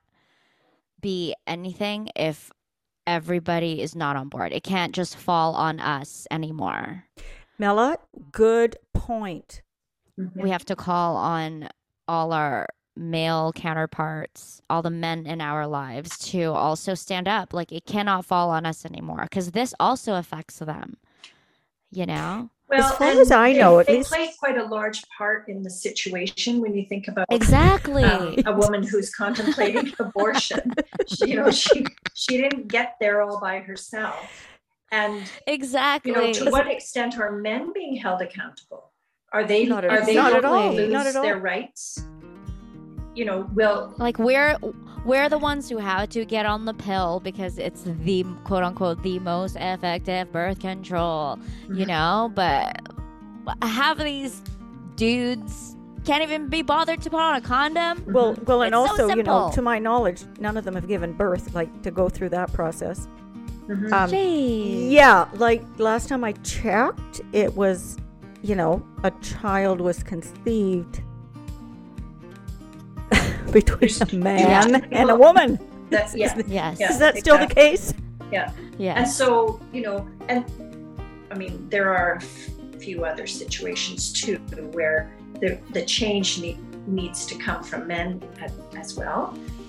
be 1.00 1.34
anything 1.46 2.08
if 2.16 2.50
everybody 3.06 3.82
is 3.82 3.94
not 3.94 4.16
on 4.16 4.28
board. 4.28 4.52
It 4.52 4.62
can't 4.62 4.94
just 4.94 5.16
fall 5.16 5.54
on 5.54 5.78
us 5.80 6.26
anymore. 6.30 7.04
Mela, 7.58 7.98
good 8.32 8.76
point. 8.94 9.62
We 10.34 10.50
have 10.50 10.64
to 10.66 10.76
call 10.76 11.16
on 11.16 11.68
all 12.08 12.32
our 12.32 12.66
male 12.96 13.52
counterparts, 13.54 14.60
all 14.70 14.82
the 14.82 14.90
men 14.90 15.26
in 15.26 15.40
our 15.40 15.66
lives 15.66 16.18
to 16.30 16.44
also 16.52 16.94
stand 16.94 17.28
up. 17.28 17.52
Like 17.52 17.72
it 17.72 17.84
cannot 17.86 18.24
fall 18.24 18.50
on 18.50 18.64
us 18.66 18.84
anymore 18.84 19.22
because 19.28 19.50
this 19.52 19.74
also 19.78 20.14
affects 20.16 20.58
them. 20.58 20.96
You 21.92 22.06
know? 22.06 22.50
As 22.72 22.90
far 22.96 23.08
as 23.08 23.30
I 23.30 23.52
they- 23.52 23.60
know, 23.60 23.78
at 23.78 23.86
they 23.86 23.98
least- 23.98 24.10
play 24.10 24.28
quite 24.40 24.58
a 24.58 24.64
large 24.64 25.00
part 25.16 25.48
in 25.48 25.62
the 25.62 25.70
situation 25.70 26.60
when 26.60 26.74
you 26.74 26.84
think 26.88 27.06
about 27.06 27.26
Exactly. 27.30 28.02
um, 28.02 28.34
a 28.44 28.52
woman 28.52 28.82
who's 28.82 29.14
contemplating 29.14 29.92
abortion. 30.00 30.72
She, 31.06 31.30
you 31.30 31.36
know, 31.36 31.50
she 31.52 31.86
she 32.14 32.36
didn't 32.38 32.66
get 32.66 32.96
there 33.00 33.22
all 33.22 33.38
by 33.40 33.60
herself, 33.60 34.48
and 34.90 35.30
exactly. 35.46 36.10
you 36.10 36.18
know, 36.18 36.32
to 36.32 36.50
what 36.50 36.66
extent 36.66 37.16
are 37.20 37.30
men 37.30 37.72
being 37.72 37.94
held 37.96 38.20
accountable? 38.20 38.90
Are 39.32 39.44
they 39.44 39.64
Not 39.64 39.84
at- 39.84 39.90
are 39.92 40.04
they 40.04 40.14
not 40.16 40.32
at 40.34 40.44
all, 40.44 40.70
to 40.72 40.76
lose 40.76 40.92
not 40.92 41.06
at 41.06 41.14
all. 41.14 41.22
their 41.22 41.38
rights? 41.38 42.04
You 43.16 43.24
know, 43.24 43.48
will 43.54 43.94
like 43.98 44.18
we're 44.18 44.56
we're 45.06 45.28
the 45.28 45.38
ones 45.38 45.68
who 45.70 45.78
have 45.78 46.08
to 46.10 46.24
get 46.24 46.44
on 46.46 46.66
the 46.66 46.74
pill 46.74 47.20
because 47.20 47.56
it's 47.58 47.82
the 48.04 48.24
quote 48.44 48.62
unquote 48.62 49.02
the 49.02 49.18
most 49.20 49.56
effective 49.56 50.30
birth 50.32 50.60
control 50.60 51.38
you 51.70 51.84
Mhm. 51.84 51.88
know 51.88 52.30
but 52.34 52.82
half 53.62 53.98
of 53.98 54.04
these 54.04 54.42
dudes 54.96 55.76
can't 56.04 56.22
even 56.22 56.48
be 56.48 56.62
bothered 56.62 57.00
to 57.02 57.10
put 57.10 57.20
on 57.20 57.36
a 57.36 57.40
condom 57.40 58.04
Well, 58.06 58.36
well, 58.46 58.62
and 58.62 58.74
It's 58.74 58.96
so 58.96 59.04
also, 59.04 59.16
you 59.16 59.22
know, 59.22 59.50
to 59.54 59.62
my 59.62 59.78
knowledge, 59.78 60.24
none 60.38 60.56
of 60.56 60.64
them 60.64 60.74
have 60.74 60.86
given 60.86 61.12
birth, 61.12 61.54
like 61.54 61.82
to 61.82 61.90
go 61.90 62.08
through 62.08 62.28
that 62.30 62.52
process. 62.52 63.08
Mhm. 63.68 63.92
Um, 63.92 64.10
yeah, 64.92 65.26
like 65.34 65.62
last 65.78 66.08
time 66.08 66.22
I 66.22 66.32
checked, 66.32 67.20
it 67.32 67.56
was, 67.56 67.96
you 68.42 68.54
know, 68.54 68.82
a 69.02 69.10
child 69.20 69.80
was 69.80 70.02
conceived 70.04 71.00
between 73.60 73.90
a 74.12 74.16
man 74.16 74.68
and 74.92 75.10
a 75.10 75.16
woman. 75.16 75.58
That- 75.90 76.14
yeah. 76.14 76.34
yes 76.48 76.78
Yeah. 76.80 76.90
Is 76.92 76.98
that 76.98 77.16
still 77.22 77.38
the 77.38 77.52
case? 77.62 77.94
Yeah. 78.32 78.50
Yeah. 78.78 78.98
and 78.98 79.08
so 79.20 79.60
you 79.72 79.82
know, 79.86 79.96
and 80.28 80.44
I 81.32 81.34
mean, 81.42 81.54
there 81.74 81.88
are 81.98 82.10
a 82.74 82.78
few 82.84 83.04
other 83.10 83.26
situations 83.26 84.00
too 84.20 84.36
where 84.76 84.98
the 85.40 85.50
the 85.76 85.82
change 85.96 86.28
need, 86.44 86.58
needs 87.00 87.20
to 87.30 87.34
come 87.46 87.60
from 87.70 87.80
men 87.86 88.08
as 88.82 88.88
well, 89.00 89.22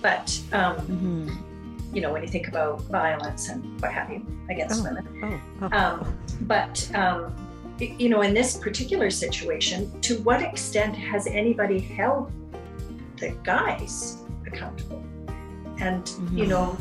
but. 0.07 0.25
Um, 0.59 0.75
Mhm. 0.93 1.27
you 1.95 2.01
know, 2.03 2.11
when 2.13 2.21
you 2.25 2.31
think 2.37 2.47
about 2.53 2.73
violence 3.03 3.43
and 3.51 3.59
what 3.81 3.91
have 3.97 4.07
you 4.13 4.19
against 4.53 4.75
Oh. 4.81 4.83
women. 4.87 5.03
Oh, 5.23 5.39
oh, 5.63 5.77
Um, 5.79 5.97
but, 6.53 6.73
um, 7.01 7.19
you 8.03 8.09
know, 8.11 8.21
in 8.27 8.33
this 8.39 8.49
particular 8.67 9.09
situation, 9.25 9.79
to 10.07 10.13
what 10.27 10.39
extent 10.49 10.93
has 11.11 11.23
anybody 11.41 11.79
held 11.79 12.23
the 13.17 13.29
guys 13.43 14.23
accountable? 14.45 15.03
And, 15.79 16.07
you 16.31 16.45
Mhm. 16.45 16.47
know, 16.49 16.77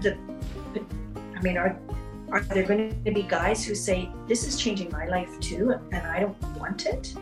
the, 0.00 0.16
I 1.36 1.42
mean, 1.42 1.56
are, 1.58 1.78
are 2.32 2.40
there 2.40 2.64
going 2.64 3.02
to 3.04 3.10
be 3.12 3.22
guys 3.22 3.64
who 3.64 3.74
say, 3.74 4.10
this 4.26 4.46
is 4.46 4.56
changing 4.56 4.90
my 4.92 5.06
life 5.06 5.38
too, 5.40 5.74
and 5.92 6.06
I 6.06 6.20
don't 6.20 6.36
want 6.58 6.86
it? 6.86 7.14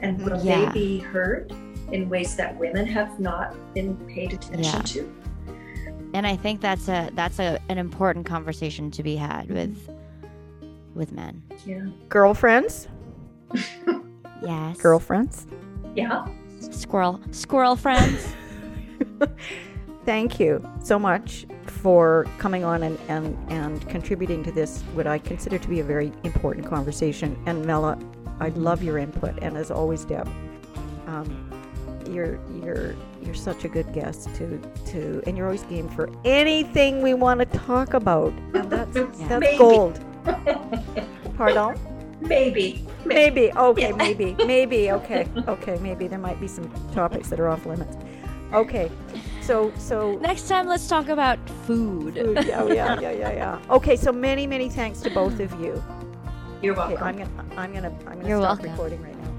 And 0.00 0.20
will 0.24 0.40
Yeah. 0.42 0.66
they 0.66 0.72
be 0.72 0.98
heard 0.98 1.52
in 1.92 2.08
ways 2.08 2.34
that 2.36 2.58
women 2.58 2.86
have 2.86 3.20
not 3.20 3.54
been 3.74 3.96
paid 4.08 4.32
attention 4.32 4.62
Yeah. 4.64 4.82
to? 4.82 5.12
and 6.14 6.28
i 6.28 6.36
think 6.36 6.60
that's 6.60 6.86
a 6.88 7.10
that's 7.14 7.40
a 7.40 7.58
an 7.68 7.76
important 7.76 8.24
conversation 8.24 8.88
to 8.88 9.02
be 9.02 9.16
had 9.16 9.48
with 9.50 9.76
with 10.94 11.10
men 11.10 11.42
Yeah. 11.66 11.86
girlfriends, 12.08 12.86
yes 14.42 14.76
girlfriends. 14.80 15.46
Yeah. 15.96 16.26
Squirrel 16.74 17.20
squirrel 17.30 17.76
friends 17.76 18.34
Thank 20.04 20.38
you 20.38 20.62
so 20.82 20.98
much 20.98 21.46
for 21.66 22.26
coming 22.36 22.62
on 22.62 22.82
and, 22.82 22.98
and, 23.08 23.38
and 23.50 23.88
contributing 23.88 24.44
to 24.44 24.52
this, 24.52 24.82
what 24.92 25.06
I 25.06 25.18
consider 25.18 25.58
to 25.58 25.68
be 25.68 25.80
a 25.80 25.84
very 25.84 26.12
important 26.24 26.66
conversation. 26.66 27.42
And 27.46 27.64
Mela, 27.64 27.98
I 28.38 28.48
love 28.50 28.82
your 28.82 28.98
input, 28.98 29.38
and 29.42 29.56
as 29.56 29.70
always, 29.70 30.04
Deb, 30.04 30.28
um, 31.06 31.50
you're 32.10 32.38
you're 32.62 32.94
you're 33.22 33.34
such 33.34 33.64
a 33.64 33.68
good 33.68 33.90
guest 33.94 34.28
to 34.34 34.58
to, 34.86 35.22
and 35.26 35.38
you're 35.38 35.46
always 35.46 35.62
game 35.64 35.88
for 35.88 36.10
anything 36.24 37.00
we 37.00 37.14
want 37.14 37.40
to 37.40 37.46
talk 37.58 37.94
about. 37.94 38.32
And 38.52 38.70
that's 38.70 38.94
that's 39.20 39.40
Maybe. 39.40 39.56
gold. 39.56 40.04
Pardon? 41.36 41.78
Maybe. 42.24 42.86
Maybe. 43.04 43.52
Okay, 43.52 43.88
Yeah. 43.90 43.96
maybe. 43.96 44.34
Maybe. 44.46 44.90
Okay. 44.92 45.26
Okay, 45.46 45.78
maybe 45.80 46.08
there 46.08 46.18
might 46.18 46.40
be 46.40 46.48
some 46.48 46.70
topics 46.94 47.28
that 47.28 47.38
are 47.38 47.48
off 47.48 47.66
limits. 47.66 47.96
Okay. 48.52 48.90
So 49.42 49.72
so 49.76 50.16
next 50.22 50.48
time 50.48 50.66
let's 50.66 50.86
talk 50.88 51.08
about 51.08 51.38
food 51.66 52.14
Food, 52.14 52.46
yeah, 52.46 52.62
oh, 52.62 52.68
yeah, 52.72 52.98
yeah, 53.00 53.10
yeah, 53.10 53.32
yeah. 53.32 53.58
Okay, 53.70 53.96
so 53.96 54.10
many, 54.12 54.46
many 54.46 54.68
thanks 54.70 55.00
to 55.02 55.10
both 55.10 55.38
of 55.40 55.52
you. 55.60 55.82
You're 56.62 56.72
Okay, 56.80 56.94
welcome. 56.94 57.06
I'm 57.06 57.16
gonna, 57.18 57.30
I'm 57.60 57.72
gonna, 57.74 57.88
I'm 58.06 58.16
gonna 58.18 58.28
You're 58.28 58.40
stop 58.40 58.58
welcome. 58.58 58.70
recording 58.70 59.02
right 59.02 59.16
now. 59.18 59.30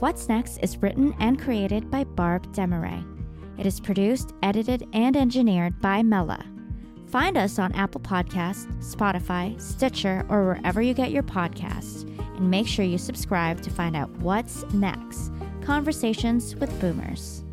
What's 0.00 0.28
Next 0.28 0.58
is 0.58 0.76
written 0.82 1.14
and 1.20 1.40
created 1.40 1.90
by 1.90 2.04
Barb 2.04 2.52
Demaray. 2.52 3.04
It 3.58 3.66
is 3.66 3.80
produced, 3.80 4.32
edited, 4.42 4.86
and 4.92 5.16
engineered 5.16 5.80
by 5.80 6.02
Mela. 6.02 6.44
Find 7.10 7.38
us 7.38 7.58
on 7.58 7.72
Apple 7.72 8.02
Podcasts, 8.02 8.66
Spotify, 8.84 9.58
Stitcher, 9.60 10.26
or 10.28 10.44
wherever 10.44 10.82
you 10.82 10.92
get 10.92 11.10
your 11.10 11.22
podcasts. 11.22 12.02
And 12.36 12.50
make 12.50 12.66
sure 12.68 12.84
you 12.84 12.98
subscribe 12.98 13.62
to 13.62 13.70
find 13.70 13.96
out 13.96 14.10
what's 14.18 14.64
next 14.74 15.32
Conversations 15.62 16.54
with 16.56 16.80
Boomers. 16.80 17.44